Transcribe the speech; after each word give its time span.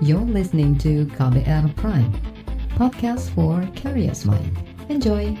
You're 0.00 0.24
listening 0.24 0.80
to 0.80 1.04
KBR 1.12 1.76
Prime, 1.76 2.08
podcast 2.72 3.28
for 3.36 3.60
curious 3.76 4.24
mind. 4.24 4.56
Enjoy! 4.88 5.36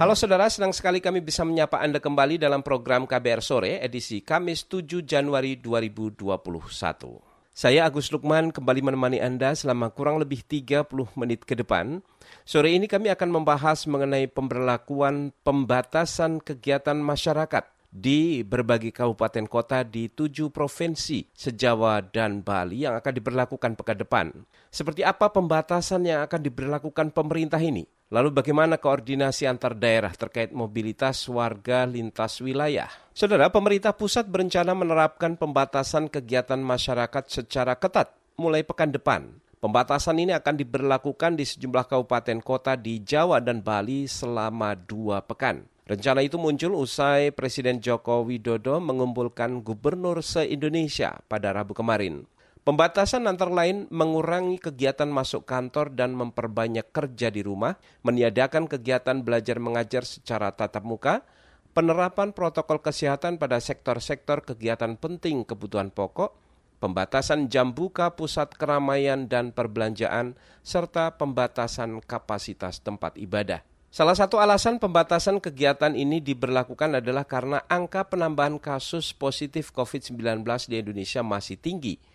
Halo 0.00 0.16
saudara, 0.16 0.48
senang 0.48 0.72
sekali 0.72 1.04
kami 1.04 1.20
bisa 1.20 1.44
menyapa 1.44 1.84
Anda 1.84 2.00
kembali 2.00 2.40
dalam 2.40 2.64
program 2.64 3.04
KBR 3.04 3.44
Sore 3.44 3.76
edisi 3.84 4.24
Kamis 4.24 4.64
7 4.64 5.04
Januari 5.04 5.60
2021. 5.60 7.29
Saya 7.50 7.82
Agus 7.82 8.14
Lukman 8.14 8.54
kembali 8.54 8.78
menemani 8.78 9.18
Anda 9.18 9.50
selama 9.58 9.90
kurang 9.90 10.22
lebih 10.22 10.46
30 10.46 10.86
menit 11.18 11.42
ke 11.42 11.58
depan. 11.58 11.98
Sore 12.46 12.70
ini 12.70 12.86
kami 12.86 13.10
akan 13.10 13.42
membahas 13.42 13.90
mengenai 13.90 14.30
pemberlakuan 14.30 15.34
pembatasan 15.42 16.38
kegiatan 16.38 16.94
masyarakat 16.94 17.66
di 17.90 18.46
berbagai 18.46 18.94
kabupaten 18.94 19.50
kota 19.50 19.82
di 19.82 20.06
tujuh 20.06 20.54
provinsi 20.54 21.26
sejawa 21.34 21.98
dan 22.06 22.38
Bali 22.38 22.86
yang 22.86 22.94
akan 22.94 23.12
diberlakukan 23.18 23.74
pekan 23.74 23.98
depan. 23.98 24.26
Seperti 24.70 25.02
apa 25.02 25.26
pembatasan 25.34 26.06
yang 26.06 26.22
akan 26.22 26.40
diberlakukan 26.46 27.10
pemerintah 27.10 27.58
ini? 27.58 27.82
Lalu 28.10 28.34
bagaimana 28.34 28.74
koordinasi 28.74 29.46
antar 29.46 29.78
daerah 29.78 30.10
terkait 30.10 30.50
mobilitas 30.50 31.22
warga 31.30 31.86
lintas 31.86 32.42
wilayah? 32.42 32.90
Saudara, 33.14 33.54
pemerintah 33.54 33.94
pusat 33.94 34.26
berencana 34.26 34.74
menerapkan 34.74 35.38
pembatasan 35.38 36.10
kegiatan 36.10 36.58
masyarakat 36.58 37.30
secara 37.30 37.78
ketat 37.78 38.10
mulai 38.34 38.66
pekan 38.66 38.90
depan. 38.90 39.30
Pembatasan 39.62 40.18
ini 40.18 40.34
akan 40.34 40.58
diberlakukan 40.58 41.38
di 41.38 41.46
sejumlah 41.46 41.86
kabupaten 41.86 42.42
kota 42.42 42.74
di 42.74 42.98
Jawa 42.98 43.38
dan 43.38 43.62
Bali 43.62 44.10
selama 44.10 44.74
dua 44.74 45.22
pekan. 45.22 45.62
Rencana 45.86 46.26
itu 46.26 46.34
muncul 46.34 46.82
usai 46.82 47.30
Presiden 47.30 47.78
Joko 47.78 48.26
Widodo 48.26 48.82
mengumpulkan 48.82 49.62
gubernur 49.62 50.18
se-Indonesia 50.18 51.22
pada 51.30 51.54
Rabu 51.54 51.78
kemarin. 51.78 52.26
Pembatasan 52.60 53.24
antara 53.24 53.48
lain 53.48 53.88
mengurangi 53.88 54.60
kegiatan 54.60 55.08
masuk 55.08 55.48
kantor 55.48 55.96
dan 55.96 56.12
memperbanyak 56.12 56.92
kerja 56.92 57.32
di 57.32 57.40
rumah, 57.40 57.80
meniadakan 58.04 58.68
kegiatan 58.68 59.24
belajar 59.24 59.56
mengajar 59.56 60.04
secara 60.04 60.52
tatap 60.52 60.84
muka, 60.84 61.24
penerapan 61.72 62.36
protokol 62.36 62.84
kesehatan 62.84 63.40
pada 63.40 63.64
sektor-sektor 63.64 64.44
kegiatan 64.44 65.00
penting 65.00 65.48
kebutuhan 65.48 65.88
pokok, 65.88 66.36
pembatasan 66.84 67.48
jam 67.48 67.72
buka 67.72 68.12
pusat 68.12 68.52
keramaian 68.52 69.24
dan 69.24 69.56
perbelanjaan, 69.56 70.36
serta 70.60 71.16
pembatasan 71.16 72.04
kapasitas 72.04 72.84
tempat 72.84 73.16
ibadah. 73.16 73.64
Salah 73.88 74.14
satu 74.14 74.36
alasan 74.36 74.76
pembatasan 74.76 75.40
kegiatan 75.40 75.96
ini 75.96 76.20
diberlakukan 76.20 77.00
adalah 77.00 77.24
karena 77.24 77.64
angka 77.72 78.04
penambahan 78.04 78.60
kasus 78.60 79.16
positif 79.16 79.72
COVID-19 79.72 80.44
di 80.68 80.76
Indonesia 80.76 81.24
masih 81.24 81.56
tinggi– 81.56 81.96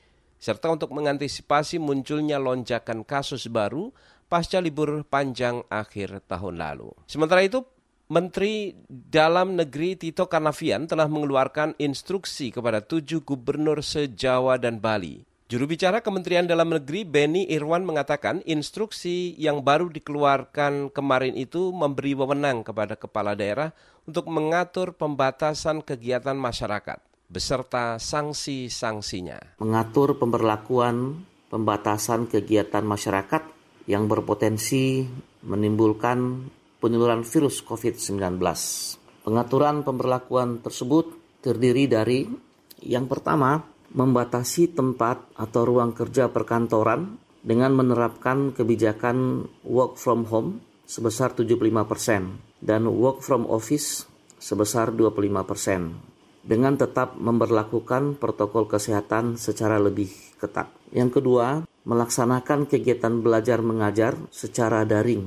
serta 0.45 0.69
untuk 0.69 0.93
mengantisipasi 0.93 1.81
munculnya 1.81 2.37
lonjakan 2.37 3.01
kasus 3.01 3.49
baru 3.49 3.89
pasca 4.29 4.61
libur 4.61 5.01
panjang 5.01 5.65
akhir 5.73 6.21
tahun 6.29 6.61
lalu. 6.61 6.93
Sementara 7.09 7.41
itu, 7.41 7.65
Menteri 8.05 8.77
Dalam 8.85 9.57
Negeri 9.57 9.97
Tito 9.97 10.29
Karnavian 10.29 10.85
telah 10.85 11.09
mengeluarkan 11.09 11.73
instruksi 11.81 12.53
kepada 12.53 12.85
tujuh 12.85 13.25
gubernur 13.25 13.81
se-Jawa 13.81 14.61
dan 14.61 14.77
Bali. 14.77 15.25
Juru 15.49 15.65
bicara 15.65 16.05
Kementerian 16.05 16.45
Dalam 16.45 16.69
Negeri 16.69 17.01
Beni 17.01 17.49
Irwan 17.49 17.81
mengatakan 17.81 18.45
instruksi 18.45 19.33
yang 19.41 19.65
baru 19.65 19.89
dikeluarkan 19.89 20.93
kemarin 20.93 21.33
itu 21.33 21.73
memberi 21.73 22.13
wewenang 22.13 22.61
kepada 22.61 22.93
kepala 22.93 23.33
daerah 23.33 23.73
untuk 24.05 24.29
mengatur 24.29 24.93
pembatasan 24.93 25.81
kegiatan 25.81 26.37
masyarakat 26.37 27.14
beserta 27.29 27.97
sanksi-sanksinya. 27.97 29.59
Mengatur 29.61 30.17
pemberlakuan 30.17 31.25
pembatasan 31.49 32.29
kegiatan 32.29 32.83
masyarakat 32.85 33.43
yang 33.85 34.09
berpotensi 34.09 35.05
menimbulkan 35.45 36.49
penularan 36.81 37.25
virus 37.25 37.61
COVID-19. 37.61 38.41
Pengaturan 39.25 39.81
pemberlakuan 39.81 40.61
tersebut 40.61 41.39
terdiri 41.41 41.89
dari 41.89 42.25
yang 42.85 43.09
pertama, 43.09 43.61
membatasi 43.95 44.75
tempat 44.75 45.33
atau 45.39 45.61
ruang 45.63 45.95
kerja 45.95 46.27
perkantoran 46.27 47.17
dengan 47.45 47.71
menerapkan 47.77 48.51
kebijakan 48.51 49.47
work 49.63 50.01
from 50.01 50.25
home 50.27 50.59
sebesar 50.85 51.33
75% 51.33 52.61
dan 52.61 52.89
work 52.89 53.21
from 53.21 53.45
office 53.49 54.05
sebesar 54.37 54.93
25% 54.93 56.14
dengan 56.45 56.77
tetap 56.77 57.17
memperlakukan 57.17 58.21
protokol 58.21 58.69
kesehatan 58.69 59.35
secara 59.41 59.81
lebih 59.81 60.13
ketat. 60.37 60.69
Yang 60.93 61.19
kedua, 61.19 61.65
melaksanakan 61.89 62.69
kegiatan 62.69 63.19
belajar 63.19 63.65
mengajar 63.65 64.13
secara 64.29 64.85
daring 64.85 65.25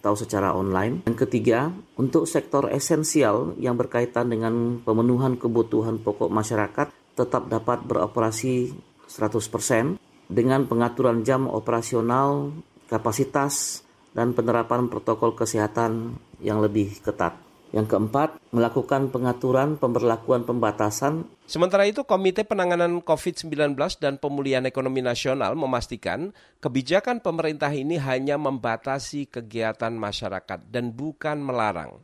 atau 0.00 0.14
secara 0.14 0.54
online. 0.54 1.04
Yang 1.10 1.26
ketiga, 1.26 1.74
untuk 1.98 2.24
sektor 2.24 2.70
esensial 2.70 3.58
yang 3.58 3.74
berkaitan 3.74 4.30
dengan 4.30 4.80
pemenuhan 4.80 5.36
kebutuhan 5.36 6.00
pokok 6.00 6.30
masyarakat 6.30 6.88
tetap 7.18 7.50
dapat 7.50 7.84
beroperasi 7.84 8.72
100% 9.10 9.98
dengan 10.30 10.64
pengaturan 10.70 11.26
jam 11.26 11.50
operasional, 11.50 12.54
kapasitas, 12.86 13.82
dan 14.14 14.32
penerapan 14.32 14.86
protokol 14.86 15.34
kesehatan 15.34 16.16
yang 16.38 16.62
lebih 16.62 17.02
ketat. 17.02 17.49
Yang 17.70 17.94
keempat, 17.94 18.42
melakukan 18.50 19.14
pengaturan 19.14 19.78
pemberlakuan 19.78 20.42
pembatasan. 20.42 21.22
Sementara 21.46 21.86
itu, 21.86 22.02
Komite 22.02 22.42
Penanganan 22.42 22.98
COVID-19 22.98 23.78
dan 24.02 24.18
Pemulihan 24.18 24.66
Ekonomi 24.66 24.98
Nasional 25.06 25.54
memastikan 25.54 26.34
kebijakan 26.58 27.22
pemerintah 27.22 27.70
ini 27.70 27.94
hanya 28.02 28.34
membatasi 28.42 29.30
kegiatan 29.30 29.94
masyarakat 29.94 30.66
dan 30.66 30.90
bukan 30.90 31.38
melarang. 31.38 32.02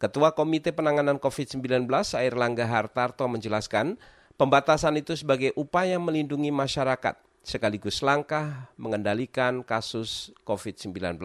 Ketua 0.00 0.32
Komite 0.32 0.72
Penanganan 0.72 1.20
COVID-19, 1.20 1.84
Air 2.16 2.34
Langga 2.34 2.64
Hartarto 2.64 3.28
menjelaskan, 3.28 4.00
pembatasan 4.40 4.96
itu 4.96 5.12
sebagai 5.12 5.52
upaya 5.60 6.00
melindungi 6.00 6.48
masyarakat 6.48 7.20
sekaligus 7.42 8.00
langkah 8.00 8.70
mengendalikan 8.78 9.66
kasus 9.66 10.30
COVID-19 10.46 11.18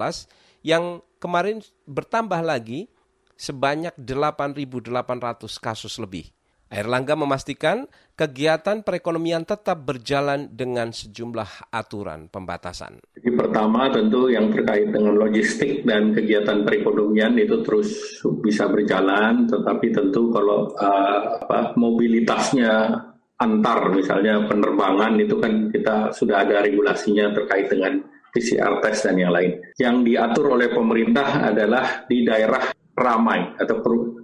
yang 0.66 1.00
kemarin 1.22 1.62
bertambah 1.86 2.42
lagi 2.42 2.90
sebanyak 3.38 3.94
8.800 3.96 5.48
kasus 5.62 6.02
lebih. 6.02 6.28
Airlangga 6.68 7.16
memastikan 7.16 7.88
kegiatan 8.20 8.84
perekonomian 8.84 9.48
tetap 9.48 9.88
berjalan 9.88 10.52
dengan 10.52 10.92
sejumlah 10.92 11.72
aturan 11.72 12.28
pembatasan. 12.28 13.00
Jadi 13.16 13.30
pertama 13.40 13.88
tentu 13.88 14.28
yang 14.28 14.52
terkait 14.52 14.92
dengan 14.92 15.16
logistik 15.16 15.88
dan 15.88 16.12
kegiatan 16.12 16.68
perekonomian 16.68 17.40
itu 17.40 17.64
terus 17.64 18.20
bisa 18.44 18.68
berjalan, 18.68 19.48
tetapi 19.48 19.96
tentu 19.96 20.28
kalau 20.28 20.68
uh, 20.76 21.40
apa, 21.40 21.72
mobilitasnya 21.80 23.00
antar 23.40 23.94
misalnya 23.96 24.44
penerbangan 24.50 25.16
itu 25.24 25.40
kan 25.40 25.72
kita 25.72 26.12
sudah 26.12 26.44
ada 26.44 26.68
regulasinya 26.68 27.32
terkait 27.32 27.72
dengan 27.72 28.04
PCR 28.36 28.84
test 28.84 29.08
dan 29.08 29.16
yang 29.16 29.32
lain. 29.32 29.56
Yang 29.80 29.96
diatur 30.04 30.60
oleh 30.60 30.68
pemerintah 30.68 31.48
adalah 31.48 32.04
di 32.12 32.28
daerah 32.28 32.76
ramai 32.98 33.54
atau 33.62 33.78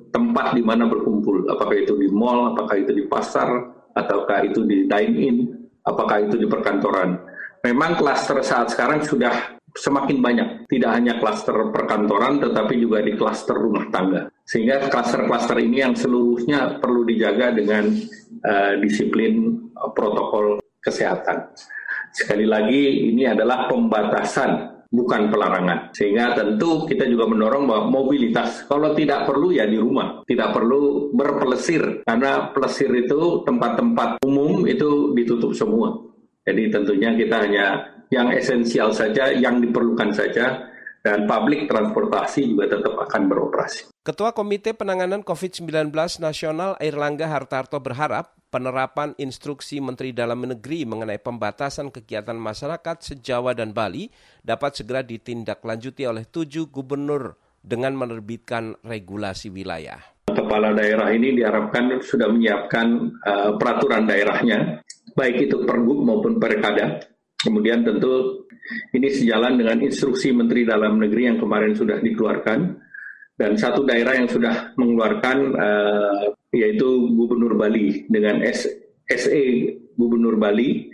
tempat 0.10 0.58
di 0.58 0.62
mana 0.66 0.90
berkumpul, 0.90 1.46
apakah 1.50 1.78
itu 1.78 1.94
di 1.98 2.10
mall, 2.10 2.54
apakah 2.54 2.82
itu 2.82 2.92
di 2.94 3.06
pasar, 3.06 3.50
ataukah 3.94 4.46
itu 4.46 4.66
di 4.66 4.90
dine-in, 4.90 5.54
apakah 5.86 6.26
itu 6.26 6.42
di 6.42 6.50
perkantoran. 6.50 7.18
Memang 7.64 7.96
klaster 7.96 8.42
saat 8.42 8.74
sekarang 8.74 9.06
sudah 9.06 9.62
semakin 9.74 10.22
banyak, 10.22 10.48
tidak 10.70 10.92
hanya 10.94 11.14
klaster 11.18 11.56
perkantoran, 11.74 12.38
tetapi 12.42 12.78
juga 12.78 13.02
di 13.02 13.18
klaster 13.18 13.58
rumah 13.58 13.90
tangga. 13.90 14.30
Sehingga 14.46 14.92
klaster-klaster 14.92 15.58
ini 15.64 15.82
yang 15.82 15.96
seluruhnya 15.98 16.78
perlu 16.78 17.08
dijaga 17.08 17.56
dengan 17.56 17.90
uh, 18.44 18.74
disiplin 18.78 19.64
uh, 19.74 19.90
protokol 19.96 20.62
kesehatan. 20.84 21.56
Sekali 22.14 22.46
lagi, 22.46 23.10
ini 23.10 23.26
adalah 23.26 23.66
pembatasan 23.66 24.73
bukan 24.94 25.34
pelarangan. 25.34 25.90
Sehingga 25.98 26.38
tentu 26.38 26.86
kita 26.86 27.10
juga 27.10 27.26
mendorong 27.26 27.66
bahwa 27.66 27.84
mobilitas 27.90 28.70
kalau 28.70 28.94
tidak 28.94 29.26
perlu 29.26 29.50
ya 29.50 29.66
di 29.66 29.82
rumah, 29.82 30.22
tidak 30.30 30.54
perlu 30.54 31.10
berpelesir 31.10 32.06
karena 32.06 32.54
pelesir 32.54 32.94
itu 32.94 33.42
tempat-tempat 33.42 34.22
umum 34.22 34.70
itu 34.70 35.18
ditutup 35.18 35.58
semua. 35.58 35.98
Jadi 36.46 36.70
tentunya 36.70 37.18
kita 37.18 37.36
hanya 37.42 37.66
yang 38.14 38.30
esensial 38.30 38.94
saja, 38.94 39.34
yang 39.34 39.58
diperlukan 39.58 40.14
saja 40.14 40.70
dan 41.04 41.26
publik 41.28 41.68
transportasi 41.68 42.54
juga 42.54 42.78
tetap 42.78 42.96
akan 42.96 43.22
beroperasi. 43.28 43.92
Ketua 44.06 44.32
Komite 44.32 44.72
Penanganan 44.72 45.26
COVID-19 45.26 45.92
Nasional 46.24 46.80
Airlangga 46.80 47.28
Hartarto 47.28 47.80
berharap 47.80 48.36
penerapan 48.54 49.18
instruksi 49.18 49.82
Menteri 49.82 50.14
Dalam 50.14 50.46
Negeri 50.46 50.86
mengenai 50.86 51.18
pembatasan 51.18 51.90
kegiatan 51.90 52.38
masyarakat 52.38 53.02
sejawa 53.02 53.58
dan 53.58 53.74
Bali 53.74 54.14
dapat 54.46 54.78
segera 54.78 55.02
ditindaklanjuti 55.02 56.06
oleh 56.06 56.30
tujuh 56.30 56.70
gubernur 56.70 57.34
dengan 57.66 57.98
menerbitkan 57.98 58.78
regulasi 58.86 59.50
wilayah. 59.50 59.98
Kepala 60.30 60.70
daerah 60.78 61.10
ini 61.10 61.34
diharapkan 61.34 61.98
sudah 61.98 62.30
menyiapkan 62.30 62.88
uh, 63.26 63.52
peraturan 63.58 64.06
daerahnya, 64.06 64.86
baik 65.18 65.50
itu 65.50 65.66
pergub 65.66 66.06
maupun 66.06 66.38
perkada. 66.38 67.02
Kemudian 67.42 67.82
tentu 67.82 68.46
ini 68.94 69.10
sejalan 69.10 69.58
dengan 69.58 69.82
instruksi 69.82 70.30
Menteri 70.30 70.64
Dalam 70.64 71.02
Negeri 71.02 71.34
yang 71.34 71.42
kemarin 71.42 71.74
sudah 71.74 72.00
dikeluarkan 72.00 72.60
dan 73.34 73.52
satu 73.58 73.84
daerah 73.84 74.16
yang 74.16 74.30
sudah 74.30 74.72
mengeluarkan 74.78 75.38
uh, 75.58 76.24
yaitu 76.54 77.10
Gubernur 77.18 77.58
Bali 77.58 78.06
dengan 78.06 78.46
SE 79.10 79.44
Gubernur 79.98 80.38
Bali 80.38 80.94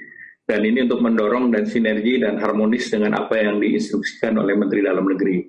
dan 0.50 0.66
ini 0.66 0.88
untuk 0.88 1.06
mendorong 1.06 1.54
dan 1.54 1.70
sinergi 1.70 2.26
dan 2.26 2.42
harmonis 2.42 2.90
dengan 2.90 3.22
apa 3.22 3.38
yang 3.38 3.62
diinstruksikan 3.62 4.34
oleh 4.40 4.58
Menteri 4.58 4.82
Dalam 4.82 5.06
Negeri. 5.06 5.46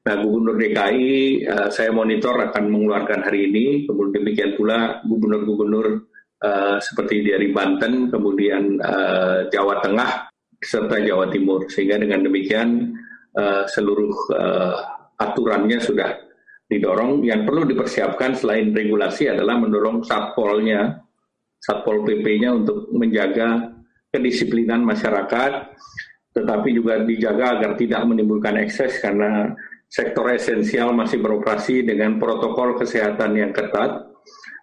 Nah, 0.00 0.16
Gubernur 0.18 0.56
DKI 0.58 1.44
uh, 1.46 1.68
eh, 1.68 1.68
saya 1.70 1.92
monitor 1.92 2.34
akan 2.50 2.64
mengeluarkan 2.66 3.20
hari 3.30 3.46
ini, 3.46 3.86
kemudian 3.86 4.24
demikian 4.24 4.52
pula 4.58 5.04
gubernur-gubernur 5.06 6.08
uh, 6.42 6.80
seperti 6.82 7.30
dari 7.30 7.52
Banten, 7.54 8.10
kemudian 8.10 8.80
uh, 8.80 9.46
Jawa 9.52 9.78
Tengah 9.84 10.32
serta 10.58 10.98
Jawa 11.04 11.30
Timur. 11.30 11.68
Sehingga 11.68 12.00
dengan 12.00 12.24
demikian 12.26 12.96
uh, 13.38 13.68
seluruh 13.70 14.14
uh, 14.34 14.76
aturannya 15.20 15.78
sudah 15.78 16.29
didorong. 16.70 17.26
Yang 17.26 17.50
perlu 17.50 17.62
dipersiapkan 17.66 18.38
selain 18.38 18.70
regulasi 18.70 19.26
adalah 19.26 19.58
mendorong 19.58 20.06
satpolnya, 20.06 21.02
satpol 21.58 22.06
pp-nya 22.06 22.54
untuk 22.54 22.86
menjaga 22.94 23.74
kedisiplinan 24.14 24.86
masyarakat, 24.86 25.74
tetapi 26.30 26.68
juga 26.70 27.02
dijaga 27.02 27.58
agar 27.58 27.74
tidak 27.74 28.00
menimbulkan 28.06 28.56
ekses 28.62 29.02
karena 29.02 29.50
sektor 29.90 30.30
esensial 30.30 30.94
masih 30.94 31.18
beroperasi 31.18 31.82
dengan 31.82 32.22
protokol 32.22 32.78
kesehatan 32.78 33.34
yang 33.34 33.50
ketat. 33.50 34.06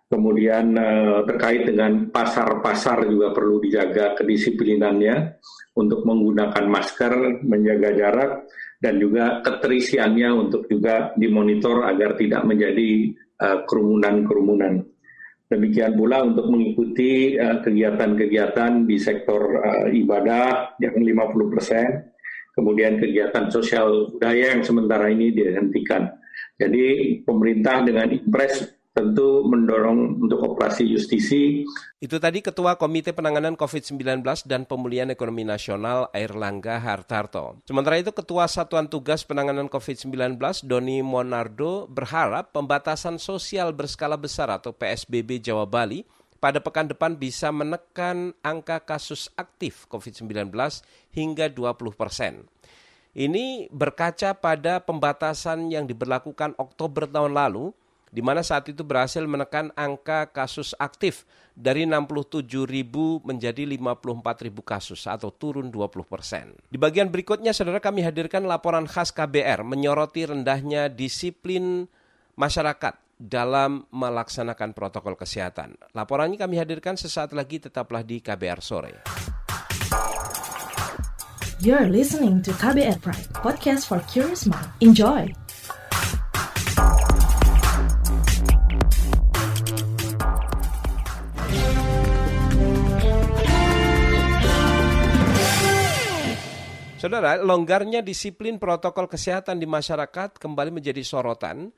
Kemudian 0.07 0.71
eh, 0.79 1.19
terkait 1.27 1.67
dengan 1.67 2.07
pasar-pasar 2.07 3.11
juga 3.11 3.35
perlu 3.35 3.59
dijaga 3.59 4.15
kedisiplinannya 4.15 5.35
untuk 5.75 6.07
menggunakan 6.07 6.63
masker, 6.63 7.43
menjaga 7.43 7.91
jarak, 7.91 8.31
dan 8.77 9.01
juga 9.01 9.41
keterisiannya 9.41 10.29
untuk 10.37 10.69
juga 10.69 11.13
dimonitor 11.17 11.85
agar 11.85 12.13
tidak 12.13 12.45
menjadi 12.45 13.13
eh, 13.17 13.59
kerumunan-kerumunan. 13.65 14.85
Demikian 15.47 15.95
pula 15.95 16.27
untuk 16.27 16.51
mengikuti 16.51 17.39
eh, 17.39 17.57
kegiatan-kegiatan 17.63 18.83
di 18.83 18.97
sektor 18.99 19.63
uh, 19.63 19.87
ibadah 19.87 20.75
yang 20.83 20.99
50 20.99 21.53
persen, 21.55 22.11
kemudian 22.51 22.99
kegiatan 22.99 23.47
sosial 23.47 24.11
budaya 24.11 24.59
yang 24.59 24.63
sementara 24.67 25.07
ini 25.07 25.31
dihentikan. 25.31 26.11
Jadi 26.59 27.21
pemerintah 27.23 27.85
dengan 27.85 28.11
impres 28.11 28.76
tentu 28.97 29.45
mendorong 29.45 30.17
untuk 30.25 30.41
operasi 30.41 30.89
justisi. 30.89 31.61
Itu 32.01 32.17
tadi 32.17 32.41
Ketua 32.41 32.81
Komite 32.81 33.13
Penanganan 33.13 33.53
COVID-19 33.53 34.25
dan 34.49 34.65
Pemulihan 34.65 35.13
Ekonomi 35.13 35.45
Nasional 35.45 36.09
Air 36.17 36.33
Langga 36.33 36.81
Hartarto. 36.81 37.61
Sementara 37.69 38.01
itu 38.01 38.09
Ketua 38.09 38.49
Satuan 38.49 38.89
Tugas 38.89 39.21
Penanganan 39.21 39.69
COVID-19 39.69 40.41
Doni 40.65 41.05
Monardo 41.05 41.85
berharap 41.85 42.49
pembatasan 42.57 43.21
sosial 43.21 43.69
berskala 43.77 44.17
besar 44.17 44.49
atau 44.49 44.73
PSBB 44.73 45.45
Jawa 45.45 45.69
Bali 45.69 46.01
pada 46.41 46.57
pekan 46.57 46.89
depan 46.89 47.17
bisa 47.17 47.53
menekan 47.53 48.33
angka 48.41 48.81
kasus 48.81 49.29
aktif 49.37 49.85
COVID-19 49.93 50.49
hingga 51.13 51.53
20 51.53 51.93
persen. 51.93 52.49
Ini 53.17 53.69
berkaca 53.73 54.37
pada 54.37 54.77
pembatasan 54.77 55.73
yang 55.73 55.89
diberlakukan 55.89 56.53
Oktober 56.61 57.09
tahun 57.09 57.33
lalu 57.33 57.73
di 58.17 58.25
mana 58.25 58.41
saat 58.41 58.65
itu 58.65 58.81
berhasil 58.81 59.21
menekan 59.29 59.69
angka 59.77 60.33
kasus 60.33 60.73
aktif 60.81 61.21
dari 61.53 61.85
67 61.85 62.49
ribu 62.65 63.21
menjadi 63.21 63.61
54 63.69 64.45
ribu 64.49 64.65
kasus 64.65 65.05
atau 65.05 65.29
turun 65.29 65.69
20 65.69 66.01
persen. 66.01 66.57
Di 66.65 66.81
bagian 66.81 67.13
berikutnya, 67.13 67.53
saudara 67.53 67.77
kami 67.77 68.01
hadirkan 68.01 68.49
laporan 68.49 68.89
khas 68.89 69.13
KBR 69.13 69.61
menyoroti 69.61 70.33
rendahnya 70.33 70.89
disiplin 70.89 71.85
masyarakat 72.33 72.97
dalam 73.21 73.85
melaksanakan 73.93 74.73
protokol 74.73 75.13
kesehatan. 75.13 75.77
Laporannya 75.93 76.41
kami 76.41 76.57
hadirkan 76.57 76.97
sesaat 76.97 77.37
lagi, 77.37 77.61
tetaplah 77.61 78.01
di 78.01 78.17
KBR 78.17 78.65
Sore. 78.65 79.05
You're 81.61 81.85
listening 81.85 82.41
to 82.49 82.53
KBR 82.57 82.97
Pride, 82.97 83.29
podcast 83.37 83.85
for 83.85 84.01
curious 84.09 84.49
mind. 84.49 84.73
Enjoy! 84.81 85.46
Saudara, 96.97 97.37
longgarnya 97.37 98.01
disiplin 98.01 98.57
protokol 98.57 99.05
kesehatan 99.05 99.61
di 99.61 99.69
masyarakat 99.69 100.41
kembali 100.41 100.81
menjadi 100.81 101.05
sorotan. 101.05 101.69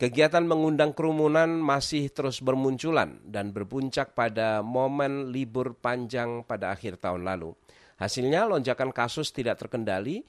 Kegiatan 0.00 0.48
mengundang 0.48 0.96
kerumunan 0.96 1.60
masih 1.60 2.08
terus 2.08 2.40
bermunculan 2.40 3.20
dan 3.20 3.52
berpuncak 3.52 4.16
pada 4.16 4.64
momen 4.64 5.28
libur 5.28 5.76
panjang 5.76 6.40
pada 6.48 6.72
akhir 6.72 7.04
tahun 7.04 7.20
lalu. 7.20 7.52
Hasilnya 8.00 8.48
lonjakan 8.48 8.96
kasus 8.96 9.28
tidak 9.28 9.60
terkendali 9.60 10.24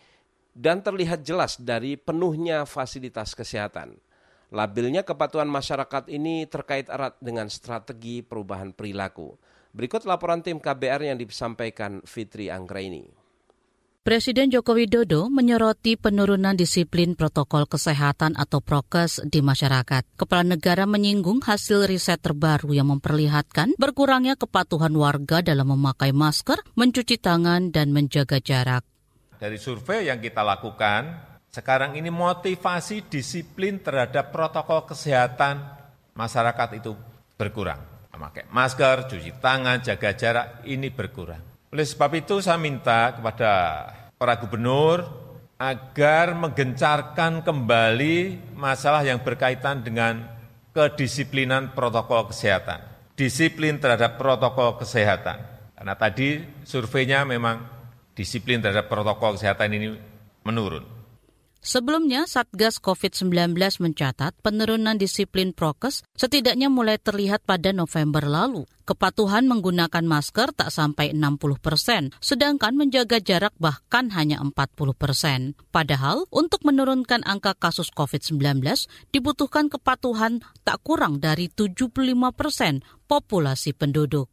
dan 0.51 0.83
terlihat 0.83 1.23
jelas 1.23 1.55
dari 1.55 1.95
penuhnya 1.95 2.67
fasilitas 2.67 3.31
kesehatan. 3.39 3.95
Labilnya 4.51 5.07
kepatuhan 5.07 5.47
masyarakat 5.47 6.11
ini 6.11 6.51
terkait 6.51 6.91
erat 6.91 7.15
dengan 7.23 7.47
strategi 7.47 8.19
perubahan 8.19 8.75
perilaku. 8.75 9.39
Berikut 9.71 10.03
laporan 10.03 10.43
tim 10.43 10.59
KBR 10.59 11.15
yang 11.15 11.17
disampaikan 11.17 12.03
Fitri 12.03 12.51
Anggraini. 12.51 13.22
Presiden 14.03 14.51
Joko 14.51 14.75
Widodo 14.75 15.31
menyoroti 15.31 15.95
penurunan 15.95 16.59
disiplin 16.59 17.15
protokol 17.15 17.63
kesehatan 17.71 18.35
atau 18.35 18.59
prokes 18.59 19.23
di 19.23 19.39
masyarakat. 19.39 20.03
Kepala 20.19 20.43
negara 20.43 20.83
menyinggung 20.83 21.39
hasil 21.39 21.87
riset 21.87 22.19
terbaru 22.19 22.75
yang 22.75 22.91
memperlihatkan 22.91 23.79
berkurangnya 23.79 24.35
kepatuhan 24.35 24.91
warga 24.99 25.39
dalam 25.39 25.71
memakai 25.71 26.11
masker, 26.11 26.59
mencuci 26.75 27.15
tangan, 27.15 27.71
dan 27.71 27.95
menjaga 27.95 28.43
jarak. 28.43 28.83
Dari 29.39 29.55
survei 29.55 30.11
yang 30.11 30.19
kita 30.19 30.43
lakukan, 30.43 31.23
sekarang 31.47 31.95
ini 31.95 32.11
motivasi 32.11 33.07
disiplin 33.07 33.79
terhadap 33.79 34.35
protokol 34.35 34.83
kesehatan 34.83 35.63
masyarakat 36.11 36.75
itu 36.75 36.91
berkurang. 37.39 37.79
Memakai 38.11 38.51
masker, 38.51 39.07
cuci 39.07 39.39
tangan, 39.39 39.79
jaga 39.79 40.11
jarak, 40.11 40.67
ini 40.67 40.91
berkurang. 40.91 41.52
Oleh 41.73 41.89
sebab 41.89 42.13
itu 42.13 42.37
saya 42.37 42.61
minta 42.61 43.17
kepada 43.17 43.49
para 44.13 44.37
gubernur 44.37 45.09
agar 45.57 46.37
menggencarkan 46.37 47.41
kembali 47.41 48.37
masalah 48.53 49.01
yang 49.01 49.17
berkaitan 49.25 49.81
dengan 49.81 50.21
kedisiplinan 50.69 51.73
protokol 51.73 52.29
kesehatan. 52.29 52.77
Disiplin 53.17 53.81
terhadap 53.81 54.21
protokol 54.21 54.77
kesehatan. 54.77 55.41
Karena 55.73 55.97
tadi 55.97 56.45
surveinya 56.61 57.25
memang 57.25 57.65
disiplin 58.13 58.61
terhadap 58.61 58.85
protokol 58.85 59.33
kesehatan 59.33 59.73
ini 59.73 59.97
menurun. 60.45 60.92
Sebelumnya, 61.63 62.27
Satgas 62.27 62.75
COVID-19 62.83 63.55
mencatat 63.55 64.35
penurunan 64.43 64.99
disiplin 64.99 65.55
prokes 65.55 66.03
setidaknya 66.11 66.67
mulai 66.67 66.99
terlihat 66.99 67.47
pada 67.47 67.71
November 67.71 68.19
lalu. 68.27 68.67
Kepatuhan 68.83 69.47
menggunakan 69.47 70.03
masker 70.03 70.51
tak 70.51 70.67
sampai 70.67 71.15
60 71.15 71.63
persen, 71.63 72.11
sedangkan 72.19 72.75
menjaga 72.75 73.23
jarak 73.23 73.55
bahkan 73.63 74.11
hanya 74.11 74.43
40 74.43 74.91
persen. 74.91 75.55
Padahal, 75.71 76.27
untuk 76.35 76.67
menurunkan 76.67 77.23
angka 77.23 77.55
kasus 77.55 77.87
COVID-19 77.95 78.59
dibutuhkan 79.15 79.71
kepatuhan 79.71 80.43
tak 80.67 80.83
kurang 80.83 81.23
dari 81.23 81.47
75 81.47 81.95
persen 82.35 82.83
populasi 83.07 83.71
penduduk. 83.71 84.27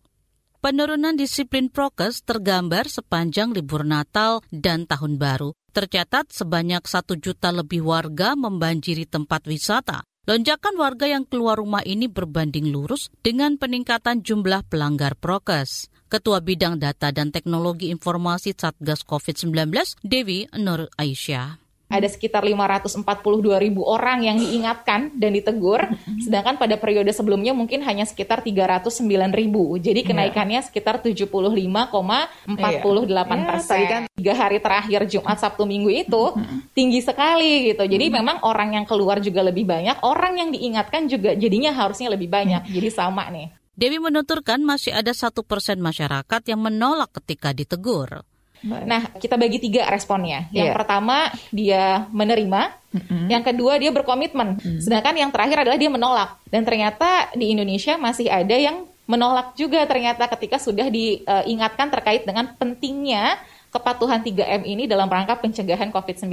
Penurunan 0.60 1.16
disiplin 1.16 1.72
prokes 1.72 2.20
tergambar 2.20 2.84
sepanjang 2.84 3.56
libur 3.56 3.80
Natal 3.80 4.44
dan 4.52 4.84
Tahun 4.84 5.16
Baru. 5.16 5.56
Tercatat 5.72 6.28
sebanyak 6.36 6.84
satu 6.84 7.16
juta 7.16 7.48
lebih 7.48 7.80
warga 7.80 8.36
membanjiri 8.36 9.08
tempat 9.08 9.48
wisata. 9.48 10.04
Lonjakan 10.28 10.76
warga 10.76 11.08
yang 11.08 11.24
keluar 11.24 11.56
rumah 11.56 11.80
ini 11.80 12.12
berbanding 12.12 12.68
lurus 12.68 13.08
dengan 13.24 13.56
peningkatan 13.56 14.20
jumlah 14.20 14.68
pelanggar 14.68 15.16
prokes. 15.16 15.88
Ketua 16.12 16.44
Bidang 16.44 16.76
Data 16.76 17.08
dan 17.08 17.32
Teknologi 17.32 17.88
Informasi 17.88 18.52
Satgas 18.52 19.00
COVID-19, 19.08 19.72
Dewi 20.04 20.44
Nur 20.60 20.92
Aisyah. 21.00 21.59
Ada 21.90 22.06
sekitar 22.06 22.46
542 22.46 23.02
ribu 23.58 23.82
orang 23.82 24.22
yang 24.22 24.38
diingatkan 24.38 25.10
dan 25.18 25.34
ditegur, 25.34 25.90
sedangkan 26.22 26.54
pada 26.54 26.78
periode 26.78 27.10
sebelumnya 27.10 27.50
mungkin 27.50 27.82
hanya 27.82 28.06
sekitar 28.06 28.46
309 28.46 29.02
ribu. 29.34 29.74
Jadi 29.76 30.06
kenaikannya 30.06 30.62
sekitar 30.62 31.02
75,48 31.02 31.90
iya. 32.54 33.46
persen. 33.50 33.80
Ya, 33.82 33.88
kan 33.90 34.02
tiga 34.14 34.34
hari 34.38 34.58
terakhir 34.62 35.00
Jumat, 35.10 35.42
Sabtu, 35.42 35.66
Minggu 35.66 35.90
itu 35.90 36.22
tinggi 36.72 37.02
sekali 37.02 37.74
gitu. 37.74 37.82
Jadi 37.82 38.06
memang 38.06 38.46
orang 38.46 38.78
yang 38.78 38.86
keluar 38.86 39.18
juga 39.18 39.42
lebih 39.42 39.66
banyak, 39.66 40.06
orang 40.06 40.38
yang 40.38 40.48
diingatkan 40.54 41.10
juga 41.10 41.34
jadinya 41.34 41.74
harusnya 41.74 42.14
lebih 42.14 42.30
banyak. 42.30 42.70
Jadi 42.70 42.88
sama 42.94 43.26
nih. 43.34 43.50
Dewi 43.80 43.96
menuturkan 43.96 44.60
masih 44.60 44.92
ada 44.92 45.08
satu 45.16 45.40
persen 45.40 45.80
masyarakat 45.80 46.42
yang 46.44 46.60
menolak 46.60 47.16
ketika 47.16 47.56
ditegur. 47.56 48.28
Nah, 48.64 49.08
kita 49.16 49.40
bagi 49.40 49.56
tiga 49.56 49.88
responnya. 49.88 50.48
Yang 50.52 50.68
yeah. 50.68 50.76
pertama 50.76 51.16
dia 51.48 51.84
menerima, 52.12 52.76
mm-hmm. 52.92 53.24
yang 53.32 53.42
kedua 53.44 53.80
dia 53.80 53.90
berkomitmen, 53.92 54.60
mm. 54.60 54.80
sedangkan 54.84 55.16
yang 55.16 55.30
terakhir 55.32 55.64
adalah 55.64 55.78
dia 55.80 55.90
menolak. 55.90 56.30
Dan 56.48 56.68
ternyata 56.68 57.32
di 57.32 57.56
Indonesia 57.56 57.96
masih 57.96 58.28
ada 58.28 58.52
yang 58.52 58.84
menolak 59.10 59.58
juga 59.58 59.82
ternyata 59.90 60.30
ketika 60.30 60.62
sudah 60.62 60.86
diingatkan 60.86 61.90
terkait 61.90 62.22
dengan 62.22 62.46
pentingnya 62.54 63.42
kepatuhan 63.74 64.22
3M 64.22 64.62
ini 64.66 64.86
dalam 64.86 65.10
rangka 65.10 65.38
pencegahan 65.38 65.90
COVID-19. 65.90 66.30